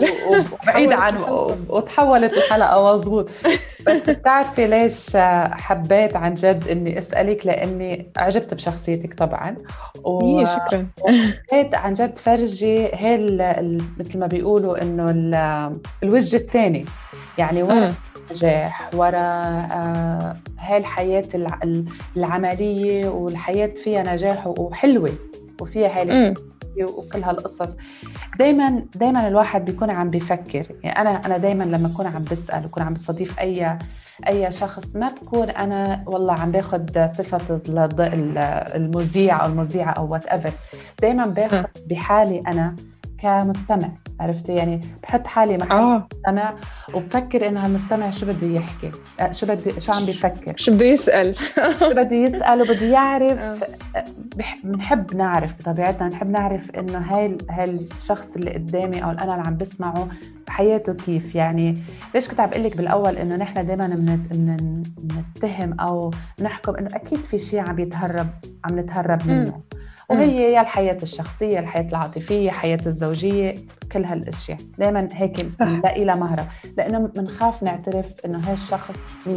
وبعيد 0.62 0.92
عن 0.92 1.14
وتحولت 1.68 2.32
الحلقة 2.32 2.94
مظبوط 2.94 3.30
بس 3.86 4.00
بتعرفي 4.10 4.66
ليش 4.66 5.16
حبيت 5.50 6.16
عن 6.16 6.34
جد 6.34 6.68
إني 6.70 6.98
أسألك؟ 6.98 7.46
لأني 7.46 8.10
عجبت 8.16 8.54
بشخصيتك 8.54 9.14
طبعا. 9.14 9.56
و- 10.04 10.38
إيه، 10.38 10.44
شكرا. 10.44 10.86
حبيت 11.52 11.74
عن 11.74 11.94
جد 11.94 12.18
فرجي 12.18 12.86
هاي 12.92 13.14
ال- 13.14 13.40
ال- 13.40 13.75
مثل 13.98 14.18
ما 14.18 14.26
بيقولوا 14.26 14.82
إنه 14.82 15.04
ال- 15.10 15.78
الوجه 16.02 16.36
الثاني. 16.36 16.84
يعني 17.38 17.62
ورا. 17.62 17.94
النجاح 18.30 18.90
ورا 18.94 19.18
آه، 19.20 20.36
هاي 20.58 20.76
الحياة 20.76 21.24
الع- 21.34 21.58
ال- 21.64 21.84
العملية 22.16 23.08
والحياة 23.08 23.66
فيها 23.74 24.02
نجاح 24.14 24.46
وحلوة 24.46 25.10
وفيها 25.60 26.00
هاي. 26.00 26.34
وكل 26.82 27.22
هالقصص. 27.24 27.76
دائما 28.38 28.82
دائما 28.94 29.28
الواحد 29.28 29.64
بيكون 29.64 29.90
عم 29.90 30.10
بيفكر 30.10 30.66
يعني 30.82 31.00
أنا 31.00 31.26
أنا 31.26 31.36
دائما 31.38 31.64
لما 31.64 31.90
أكون 31.94 32.06
عم 32.06 32.24
بسأل 32.30 32.64
وكون 32.64 32.82
عم 32.82 32.94
بستضيف 32.94 33.38
اي 33.40 33.78
أي 34.28 34.52
شخص 34.52 34.96
ما 34.96 35.08
بكون 35.22 35.50
أنا 35.50 36.04
والله 36.06 36.32
عم 36.32 36.50
باخذ 36.52 37.06
صفة 37.06 37.60
المذيع 38.74 39.44
أو 39.44 39.46
المذيعة 39.50 39.90
أو 39.92 40.12
whatever 40.12 40.52
دائما 41.02 41.26
باخذ 41.26 41.64
بحالي 41.86 42.40
أنا 42.46 42.76
كمستمع 43.18 43.88
عرفتي؟ 44.20 44.54
يعني 44.54 44.80
بحط 45.02 45.26
حالي 45.26 45.56
محل 45.56 45.70
آه. 45.72 46.08
المستمع 46.26 46.54
وبفكر 46.94 47.48
انه 47.48 47.64
هالمستمع 47.66 48.10
شو 48.10 48.26
بده 48.26 48.46
يحكي 48.46 48.90
آه، 49.20 49.32
شو 49.32 49.46
بدي 49.46 49.80
شو 49.80 49.92
عم 49.92 50.04
بيفكر. 50.04 50.52
شو 50.56 50.72
بده 50.72 50.86
يسأل. 50.86 51.36
شو 51.78 51.90
بده 51.90 52.16
يسأل 52.16 52.62
وبده 52.62 52.86
يعرف 52.96 53.64
بح- 54.36 54.56
بنحب 54.64 55.16
نعرف 55.16 55.54
بطبيعتنا 55.60 56.08
بنحب 56.08 56.30
نعرف 56.30 56.70
إنه 56.70 56.98
هاي 56.98 57.38
هاي 57.50 57.78
الشخص 57.96 58.32
اللي 58.36 58.50
قدامي 58.54 59.04
أو 59.04 59.10
أنا 59.10 59.22
اللي 59.22 59.46
عم 59.46 59.56
بسمعه 59.56 60.08
حياته 60.48 60.92
كيف. 60.94 61.34
يعني 61.34 61.74
ليش 62.14 62.28
كنت 62.28 62.40
عم 62.40 62.50
بقول 62.50 62.64
لك 62.64 62.76
بالأول 62.76 63.16
إنه 63.16 63.36
نحن 63.36 63.66
دائما 63.66 63.86
بنتهم 64.98 65.80
أو 65.80 66.10
بنحكم 66.38 66.74
إنه 66.76 66.88
أكيد 66.94 67.18
في 67.18 67.38
شيء 67.38 67.60
عم 67.68 67.78
يتهرب 67.78 68.26
عم 68.64 68.78
نتهرب 68.78 69.26
منه. 69.26 69.60
وهي 70.10 70.52
يا 70.52 70.60
الحياة 70.60 70.98
الشخصية 71.02 71.58
الحياة 71.58 71.88
العاطفية 71.88 72.48
الحياة 72.48 72.78
الزوجية 72.86 73.54
كل 73.92 74.04
هالأشياء. 74.04 74.58
دائما 74.78 75.08
هيك. 75.12 75.46
بنلاقي 75.60 76.04
لها 76.04 76.16
مهرب. 76.16 76.46
لأنه 76.76 76.98
بنخاف 76.98 77.62
نعترف 77.62 78.14
إنه 78.24 78.38
هاي 78.38 78.52
الشخص 78.52 79.08
100% 79.26 79.28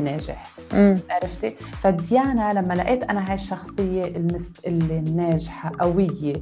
ناجح. 0.00 0.42
مم. 0.72 0.94
عرفتي؟ 1.10 1.56
فديانا 1.82 2.52
لما 2.52 2.74
لقيت 2.74 3.04
أنا 3.04 3.28
هاي 3.28 3.34
الشخصية 3.34 4.04
المست... 4.04 4.66
اللي 4.66 5.00
ناجحه 5.00 5.72
قوية 5.80 6.32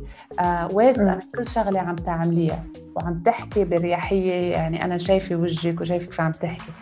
آه. 0.40 0.68
من 0.74 1.18
كل 1.36 1.48
شغلة 1.48 1.80
عم 1.80 1.96
تعمليها 1.96 2.64
وعم 2.96 3.22
تحكي 3.22 3.64
برياحيه 3.64 4.32
يعني 4.52 4.84
أنا 4.84 4.98
شايفة 4.98 5.36
وجهك 5.36 5.80
وشايفك 5.80 6.12
فعم 6.12 6.30
تحكي. 6.32 6.72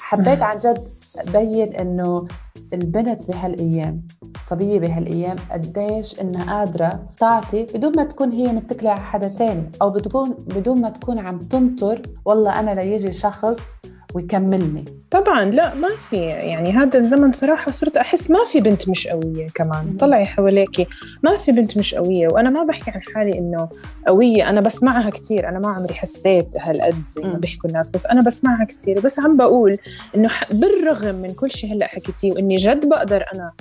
حبيت 0.00 0.42
عن 0.42 0.56
جد 0.58 0.88
بين 1.32 1.74
إنه 1.74 2.26
البنت 2.72 3.30
بهالأيام 3.30 4.02
الصبية 4.34 4.80
بهالأيام 4.80 5.36
قديش 5.50 6.20
إنها 6.20 6.58
قادرة 6.58 7.06
تعطي 7.16 7.62
بدون 7.74 7.96
ما 7.96 8.04
تكون 8.04 8.30
هي 8.32 8.52
متكلة 8.52 8.90
على 8.90 9.00
حدا 9.00 9.28
تاني 9.28 9.70
أو 9.82 9.90
بتكون 9.90 10.30
بدون 10.30 10.80
ما 10.80 10.90
تكون 10.90 11.18
عم 11.18 11.38
تنطر 11.38 12.02
والله 12.24 12.60
أنا 12.60 12.70
ليجي 12.70 13.12
شخص 13.12 13.80
ويكملني. 14.14 14.84
طبعا 15.10 15.44
لا 15.44 15.74
ما 15.74 15.88
في 16.10 16.16
يعني 16.16 16.72
هذا 16.72 16.98
الزمن 16.98 17.32
صراحة 17.32 17.70
صرت 17.70 17.96
أحس 17.96 18.30
ما 18.30 18.38
في 18.52 18.60
بنت 18.60 18.88
مش 18.88 19.06
قوية 19.06 19.46
كمان. 19.54 19.96
طلعي 19.96 20.26
حواليكي 20.26 20.86
ما 21.22 21.36
في 21.36 21.52
بنت 21.52 21.78
مش 21.78 21.94
قوية. 21.94 22.28
وأنا 22.28 22.50
ما 22.50 22.64
بحكي 22.64 22.90
عن 22.90 23.00
حالي 23.14 23.38
إنه 23.38 23.68
قوية 24.06 24.50
أنا 24.50 24.60
بسمعها 24.60 25.10
كتير. 25.10 25.48
أنا 25.48 25.58
ما 25.58 25.68
عمري 25.68 25.94
حسيت 25.94 26.56
هالقد 26.60 27.02
زي 27.08 27.22
ما. 27.22 27.38
بيحكوا 27.38 27.68
الناس 27.70 27.90
بس 27.90 28.06
أنا 28.06 28.22
بسمعها 28.22 28.64
كتير. 28.64 29.00
بس 29.00 29.20
عم 29.20 29.36
بقول 29.36 29.76
إنه 30.16 30.30
بالرغم 30.50 31.14
من 31.14 31.34
كل 31.34 31.50
شيء 31.50 31.72
هلأ 31.72 31.86
حكيتيه 31.86 32.32
وإني 32.32 32.54
جد 32.54 32.88
بقدر 32.88 33.24
أنا 33.34 33.52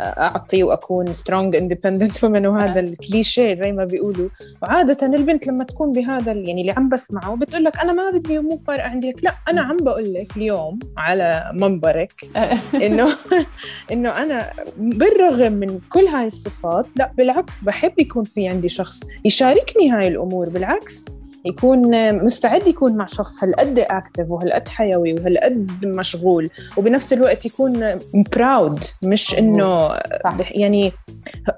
أعطي 0.00 0.62
وأكون 0.62 1.12
strong 1.12 1.56
independent 1.56 2.24
woman 2.24 2.46
وهذا 2.46 2.80
الكليشيه 2.80 3.54
زي 3.54 3.72
ما 3.72 3.84
بيقولوا. 3.84 4.28
وعادة 4.62 5.06
البنت 5.06 5.46
لما 5.46 5.64
تكون 5.64 5.92
بهذا 5.92 6.32
يعني 6.32 6.60
اللي 6.60 6.72
عم 6.72 6.88
بسمعه 6.88 7.36
بتقول 7.36 7.64
لك 7.64 7.78
أنا 7.78 7.92
ما 7.92 8.10
بدي 8.10 8.38
ومو 8.38 8.56
فارقة 8.56 8.88
عندي 8.88 9.10
لك 9.10 9.24
لا 9.24 9.34
أنا 9.48 9.62
عم 9.62 9.76
بقول 9.76 10.14
لك 10.14 10.36
اليوم 10.36 10.78
على 10.96 11.50
منبرك 11.54 12.12
إنه 12.86 13.08
إنه 13.92 14.08
أنا 14.08 14.50
بالرغم 14.76 15.52
من 15.52 15.80
كل 15.88 16.04
هاي 16.04 16.26
الصفات 16.26 16.86
لا 16.96 17.12
بالعكس 17.16 17.62
بحب 17.64 17.92
يكون 17.98 18.24
في 18.24 18.48
عندي 18.48 18.68
شخص 18.68 19.00
يشاركني 19.24 19.90
هاي 19.90 20.08
الأمور. 20.08 20.48
بالعكس 20.48 21.04
يكون 21.44 22.12
مستعد 22.24 22.66
يكون 22.66 22.96
مع 22.96 23.06
شخص 23.06 23.44
هالقد 23.44 23.78
اكتف 23.78 24.30
وهالقد 24.30 24.68
حيوي 24.68 25.12
وهالقد 25.12 25.70
مشغول 25.84 26.48
وبنفس 26.76 27.12
الوقت 27.12 27.46
يكون 27.46 27.98
براود 28.36 28.84
مش 29.02 29.38
إنه 29.38 29.88
صح. 30.24 30.36
يعني 30.50 30.92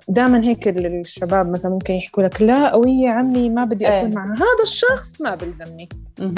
دائما 0.09 0.45
هيك 0.45 0.69
الشباب 0.69 1.51
مثلا 1.51 1.71
ممكن 1.71 1.95
يحكوا 1.95 2.23
لك 2.23 2.43
لا 2.43 2.71
قوية 2.71 3.11
عمي 3.11 3.49
ما 3.49 3.65
بدي 3.65 3.89
أكون 3.89 4.09
إيه. 4.09 4.17
معها 4.17 4.35
هذا 4.35 4.63
الشخص 4.63 5.21
ما 5.21 5.35
بلزمني. 5.35 5.89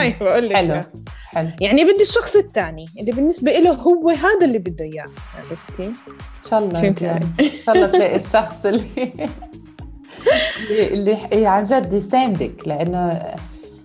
هاي 0.00 0.16
بقول 0.20 0.48
لك 0.48 0.56
حلو 0.56 0.82
حلو 1.26 1.50
يعني 1.60 1.84
بدي 1.84 2.02
الشخص 2.02 2.36
الثاني 2.36 2.84
اللي 3.00 3.12
بالنسبة 3.12 3.52
له 3.52 3.72
هو 3.72 4.10
هذا 4.10 4.44
اللي 4.46 4.58
بده 4.58 4.84
إياه 4.84 5.06
عرفتي؟ 5.36 5.86
إن 5.86 6.50
شاء 6.50 6.58
الله 6.58 6.84
يعني. 6.84 7.26
إن 7.40 7.46
شاء 7.64 7.76
الله 7.76 7.86
تلاقي 7.86 8.16
الشخص 8.24 8.66
اللي 8.66 9.08
اللي, 10.70 11.46
عن 11.46 11.64
جد 11.64 11.92
يساندك 11.94 12.68
لأنه 12.68 13.20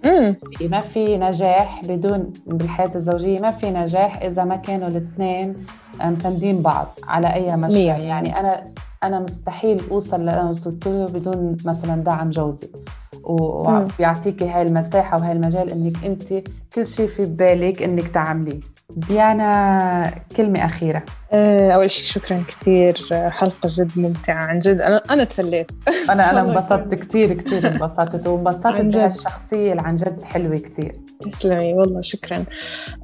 امم 0.06 0.36
ما 0.62 0.80
في 0.80 1.18
نجاح 1.18 1.82
بدون 1.86 2.34
بالحياة 2.46 2.92
الزوجية 2.96 3.40
ما 3.40 3.52
في 3.52 3.72
نجاح 3.72 4.22
إذا 4.22 4.44
ما 4.44 4.56
كانوا 4.56 4.88
الاثنين 4.88 5.66
مساندين 6.04 6.62
بعض 6.62 6.88
على 7.08 7.34
أي 7.34 7.56
مشروع. 7.56 7.82
يعني 7.98 8.40
أنا 8.40 8.68
أنا 9.04 9.20
مستحيل 9.20 9.82
أوصل 9.92 10.20
اللي 10.20 10.32
أنا 10.32 10.50
وصلت 10.50 10.88
له 10.88 11.06
بدون 11.06 11.58
مثلا 11.66 12.04
دعم 12.04 12.30
جوزي 12.30 12.68
و- 13.24 13.70
مم. 13.70 13.88
ويعطيكي 14.00 14.50
هاي 14.50 14.62
المساحة 14.62 15.18
وهاي 15.18 15.32
المجال 15.32 15.70
إنك 15.72 16.06
أنت 16.06 16.34
كل 16.76 16.88
شيء 16.88 17.08
في 17.08 17.22
ببالك 17.22 17.84
إنك 17.84 18.08
تعمليه 18.08 18.60
ديانا 18.98 20.14
كلمة 20.38 20.66
أخيرة 20.66 21.04
آه، 21.34 21.72
أول 21.72 21.92
شيء 21.92 22.06
شكرا 22.06 22.44
كثير 22.48 22.98
آه، 23.14 23.30
حلقة 23.30 23.68
جد 23.70 23.92
ممتعة 23.96 24.44
عن 24.44 24.60
جد 24.60 24.82
أنا 24.82 25.02
أنا 25.10 25.24
تسليت 25.24 25.72
أنا 26.12 26.30
الله 26.32 26.52
انبسطت. 26.52 26.94
كثير 26.96 27.34
كثير 27.34 27.68
انبسطت 27.72 28.28
وانبسطت. 28.28 28.82
بهالشخصية 28.96 29.72
اللي 29.72 29.82
عن 29.82 29.96
جد 29.96 30.24
حلوة 30.24 30.56
كثير 30.56 30.96
تسلمي 31.32 31.74
والله 31.74 32.02
شكرا 32.02 32.44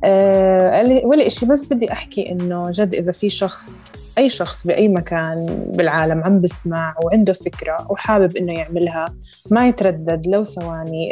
اللي- 0.03 1.01
ولا 1.05 1.27
إشي 1.27 1.45
بس 1.45 1.65
بدي 1.65 1.91
أحكي 1.91 2.31
إنه 2.31 2.63
جد 2.71 2.95
إذا 2.95 3.11
في 3.11 3.29
شخص 3.29 3.95
أي 4.17 4.29
شخص 4.29 4.67
بأي 4.67 4.87
مكان 4.87 5.45
بالعالم 5.73 6.23
عم 6.23 6.41
بسمع 6.41 6.95
وعنده 7.03 7.33
فكرة 7.33 7.87
وحابب 7.89 8.37
إنه 8.37 8.53
يعملها 8.53 9.05
ما 9.51 9.67
يتردد 9.67 10.27
لو 10.27 10.43
ثواني 10.43 11.11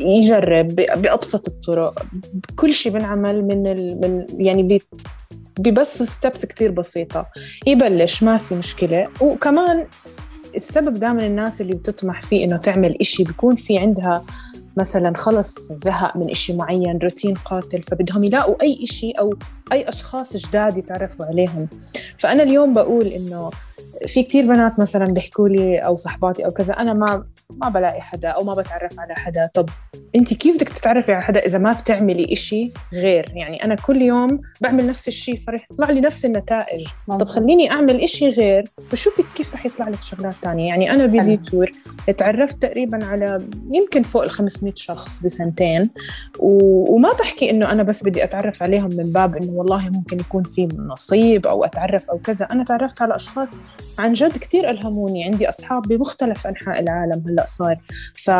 يجرب 0.00 0.66
بأبسط 0.76 1.48
الطرق. 1.48 2.06
كل 2.56 2.72
شيء 2.72 2.92
بنعمل 2.92 3.44
من 3.44 3.66
ال... 3.66 4.00
من 4.00 4.26
يعني 4.46 4.78
ببس 5.58 6.02
ستبس 6.02 6.46
كتير 6.46 6.70
بسيطة. 6.70 7.26
يبلش 7.66 8.22
ما 8.22 8.38
في 8.38 8.54
مشكلة. 8.54 9.08
وكمان 9.20 9.86
السبب 10.56 10.92
دائما 10.92 11.26
الناس 11.26 11.60
اللي 11.60 11.74
بتطمح 11.74 12.22
فيه 12.22 12.44
إنه 12.44 12.56
تعمل 12.56 12.96
إشي 13.00 13.24
بيكون 13.24 13.56
في 13.56 13.78
عندها 13.78 14.24
مثلا 14.76 15.12
خلص 15.16 15.72
زهق 15.72 16.16
من 16.16 16.30
إشي 16.30 16.56
معين 16.56 16.98
روتين 17.02 17.34
قاتل 17.34 17.82
فبدهم 17.82 18.24
يلاقوا 18.24 18.62
أي 18.62 18.78
إشي 18.82 19.10
أو 19.10 19.34
أي 19.72 19.88
أشخاص 19.88 20.36
جداد 20.36 20.78
يتعرفوا 20.78 21.26
عليهم. 21.26 21.68
فأنا 22.18 22.42
اليوم 22.42 22.72
بقول 22.72 23.06
إنه 23.06 23.50
في 24.06 24.22
كتير 24.22 24.46
بنات 24.46 24.80
مثلا 24.80 25.04
بيحكوا 25.04 25.48
لي 25.48 25.78
أو 25.78 25.96
صحباتي 25.96 26.46
أو 26.46 26.50
كذا 26.50 26.72
أنا 26.74 26.92
ما 26.92 27.24
ما 27.50 27.68
بلاقي 27.68 28.00
حدا 28.00 28.28
أو 28.28 28.44
ما 28.44 28.54
بتعرف 28.54 29.00
على 29.00 29.14
حدا. 29.14 29.50
طب 29.54 29.68
أنت 30.16 30.34
كيف 30.34 30.56
بدك 30.56 30.68
تتعرفي 30.68 31.12
على 31.12 31.22
حدا 31.22 31.40
إذا 31.40 31.58
ما 31.58 31.72
بتعملي 31.72 32.32
إشي 32.32 32.72
غير؟ 32.94 33.32
يعني 33.34 33.64
أنا 33.64 33.74
كل 33.74 34.02
يوم 34.02 34.40
بعمل 34.60 34.86
نفس 34.86 35.08
الشيء 35.08 35.36
فرح 35.36 35.66
يطلع 35.70 35.90
لي 35.90 36.00
نفس 36.00 36.24
النتائج. 36.24 36.86
طب 37.08 37.24
خليني 37.24 37.70
أعمل 37.70 38.02
إشي 38.02 38.28
غير 38.28 38.64
وشوفي 38.92 39.24
كيف 39.34 39.54
رح 39.54 39.66
يطلع 39.66 39.88
لك 39.88 40.02
شغلات 40.02 40.34
تانية. 40.42 40.68
يعني 40.68 40.92
أنا 40.92 41.02
حلو. 41.10 41.20
بديتور 41.20 41.70
تعرفت 42.18 42.62
تقريبا 42.62 43.04
على 43.04 43.48
يمكن 43.72 44.02
فوق 44.02 44.22
ال 44.22 44.30
500 44.30 44.72
شخص 44.76 45.24
بسنتين. 45.24 45.90
و... 46.38 46.94
وما 46.94 47.12
بحكي 47.12 47.50
إنه 47.50 47.72
أنا 47.72 47.82
بس 47.82 48.04
بدي 48.04 48.24
أتعرف 48.24 48.62
عليهم 48.62 48.88
من 48.96 49.12
باب 49.12 49.36
إنه 49.36 49.52
والله 49.52 49.88
ممكن 49.88 50.20
يكون 50.20 50.42
في 50.42 50.68
نصيب 50.76 51.46
أو 51.46 51.64
أتعرف 51.64 52.10
أو 52.10 52.18
كذا. 52.18 52.48
أنا 52.52 52.64
تعرفت 52.64 53.02
على 53.02 53.16
أشخاص 53.16 53.50
عن 53.98 54.12
جد 54.12 54.38
كثير 54.38 54.70
ألهموني. 54.70 55.24
عندي 55.24 55.48
أصحاب 55.48 55.82
بمختلف 55.82 56.46
أنحاء 56.46 56.80
العالم 56.80 57.24
هلأ. 57.28 57.35
صار 57.44 57.76
ف 58.14 58.30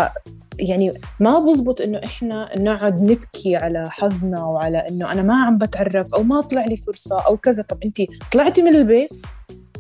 يعني 0.59 0.93
ما 1.21 1.39
بزبط 1.39 1.81
إنه 1.81 2.01
إحنا 2.05 2.59
نقعد 2.59 3.03
نبكي 3.03 3.57
على 3.57 3.91
حظنا 3.91 4.45
وعلى 4.45 4.79
إنه 4.79 5.13
أنا 5.13 5.23
ما 5.23 5.45
عم 5.45 5.59
بتعرف 5.59 6.15
أو 6.15 6.23
ما 6.23 6.41
طلع 6.41 6.65
لي 6.65 6.77
فرصة 6.77 7.21
أو 7.21 7.37
كذا. 7.37 7.63
طب 7.63 7.79
انت 7.85 7.97
طلعتي 8.33 8.63
من 8.63 8.75
البيت؟ 8.77 9.11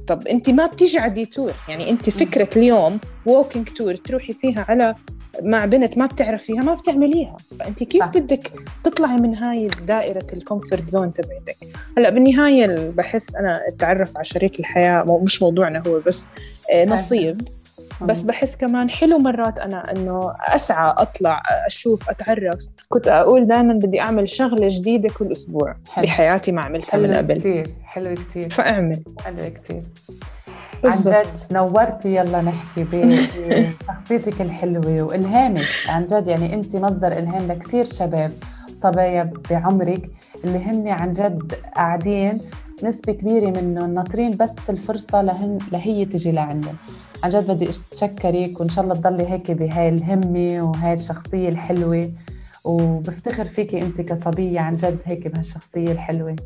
طب 0.07 0.26
انت 0.26 0.50
ما 0.50 0.66
بتيجي 0.66 0.98
على 0.98 1.12
ديتور 1.12 1.52
يعني 1.68 1.90
انت 1.90 2.11
فكرة 2.11 2.48
اليوم 2.57 3.00
walking 3.27 3.69
tour 3.69 3.95
تروحي 3.94 4.33
فيها 4.33 4.66
على 4.68 4.94
مع 5.42 5.64
بنت 5.64 5.98
ما 5.98 6.07
بتعرفيها 6.07 6.62
ما 6.62 6.74
بتعمليها. 6.74 7.37
فانت 7.59 7.85
كيف 7.85 8.02
صح. 8.02 8.11
بدك 8.11 8.52
تطلعي 8.85 9.16
من 9.16 9.35
هاي 9.35 9.68
دائرة 9.87 10.26
ال 10.33 10.39
comfort 10.39 10.88
zone 10.88 11.12
تبعتك؟ 11.12 11.57
هلأ 11.98 12.11
بالنهاية 12.11 12.90
بحس 12.90 13.35
أنا 13.35 13.68
التعرف 13.68 14.16
على 14.16 14.24
شريك 14.24 14.61
الحياة. 14.61 15.20
مش 15.22 15.42
موضوعنا 15.42 15.83
هو 15.87 16.00
بس 16.07 16.24
آه، 16.72 16.85
نصيب. 16.85 17.48
بس 18.03 18.23
بحس 18.23 18.57
كمان 18.57 18.91
حلو 18.91 19.19
مرات 19.19 19.59
أنا 19.59 19.93
إنه 19.93 20.35
أسعى 20.40 20.94
أطلع 20.99 21.42
أشوف 21.67 22.11
أتعرف. 22.11 22.67
كنت 22.88 23.09
أقول 23.09 23.47
دائما 23.47 23.75
بدي 23.75 24.01
أعمل 24.01 24.29
شغلة 24.29 24.69
جديدة 24.71 25.09
كل 25.19 25.33
أسبوع 25.33 25.77
حلو. 25.90 26.05
بحياتي 26.05 26.53
ما 26.53 26.61
عملتها 26.63 26.99
من 26.99 27.15
قبل. 27.15 27.35
كثير 27.35 27.75
حلو 27.85 28.15
كثير 28.15 28.51
فأعمل. 28.51 29.03
حلو 29.25 29.37
كثير 29.37 29.83
عن 30.85 30.99
جد 30.99 31.27
نورتي 31.53 32.15
يلا 32.17 32.42
نحكي 32.42 32.85
بشخصيتك 33.81 34.40
الحلوة 34.40 35.03
وإلهامك. 35.03 35.65
عن 35.88 36.07
جد 36.07 36.27
يعني 36.29 36.55
أنت 36.55 36.77
مصدر 36.77 37.13
إلهام 37.13 37.49
لكثير 37.49 37.85
شباب 37.85 38.33
صبايا 38.73 39.31
بعمرك 39.51 40.11
اللي 40.44 40.59
هن 40.59 40.88
عن 40.88 41.11
جد 41.11 41.53
قاعدين 41.77 42.40
نسبة 42.83 43.13
كبيرة 43.13 43.51
منهم 43.61 43.94
ناطرين 43.94 44.37
بس 44.37 44.55
الفرصة 44.69 45.23
لهن 45.23 45.59
لهي 45.73 46.05
تجي 46.05 46.33
لعندهم. 46.33 46.77
عن 47.25 47.31
جد 47.31 47.50
بدي 47.50 47.69
أتشكرك 47.92 48.60
وإن 48.60 48.69
شاء 48.69 48.85
الله 48.85 48.94
تضلي 48.94 49.31
هيك 49.31 49.50
بهاي 49.50 49.88
الهمة 49.88 50.62
وهاي 50.62 50.92
الشخصية 50.94 51.48
الحلوة. 51.48 52.10
وبفتخر 52.64 53.44
فيكي 53.48 53.83
أنت 53.83 54.00
كصبية 54.00 54.60
عن 54.60 54.77
جد 54.77 54.98
هيك 55.04 55.29
بهالشخصية 55.29 55.92
الحلوة. 55.92 56.37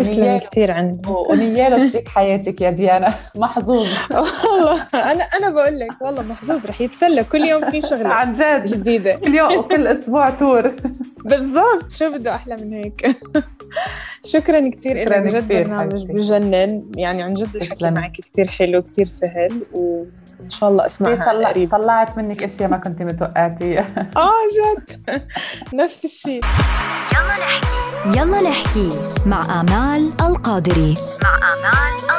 تسلمي 0.00 0.38
كثير 0.38 0.70
عن 0.70 0.98
ونيال 1.30 1.90
شريك 1.92 2.08
حياتك 2.08 2.60
يا 2.60 2.70
ديانا. 2.70 3.14
محظوظ. 3.36 3.86
والله 4.10 4.82
أنا 4.94 5.24
أنا 5.24 5.50
بقول 5.50 5.78
لك 5.78 5.88
والله 6.02 6.22
محظوظ 6.22 6.66
رح 6.66 6.80
يتسلى. 6.80 7.24
كل 7.24 7.44
يوم 7.44 7.70
في 7.70 7.80
شغلة 7.80 8.08
عن 8.08 8.32
جد. 8.32 8.64
جديدة. 8.64 9.14
كل 9.14 9.34
يوم 9.34 9.56
وكل 9.58 9.86
أسبوع 9.86 10.30
تور 10.30 10.76
بالضبط. 11.24 11.90
شو 11.90 12.12
بده 12.12 12.34
أحلى 12.34 12.56
من 12.56 12.72
هيك؟ 12.72 13.16
شكرا 14.32 14.70
كثير 14.70 15.08
لك 15.08 15.22
جد 15.22 15.48
برنامج. 15.48 16.06
بجنن. 16.06 16.82
يعني 16.96 17.22
عن 17.22 17.34
جد 17.34 17.56
الحكي. 17.56 17.90
معك 17.90 18.12
كثير 18.12 18.48
حلو 18.48 18.82
كثير 18.82 19.04
سهل 19.06 19.62
وإن 19.72 20.50
شاء 20.50 20.70
الله 20.70 20.86
أسمعها 20.86 21.32
طلع 21.32 21.48
قريب. 21.48 21.70
طلعت 21.70 22.16
منك 22.16 22.42
أشياء 22.42 22.70
ما 22.70 22.76
كنت 22.76 23.02
متوقعتيها 23.02 23.86
آه 24.16 24.30
جد. 24.58 25.00
نفس 25.80 26.04
الشيء. 26.04 26.40
يلا 28.06 28.42
نحكي. 28.42 28.88
مع 29.26 29.60
آمال 29.60 30.12
القادري. 30.20 30.94
مع 31.22 31.36
آمال 31.36 32.10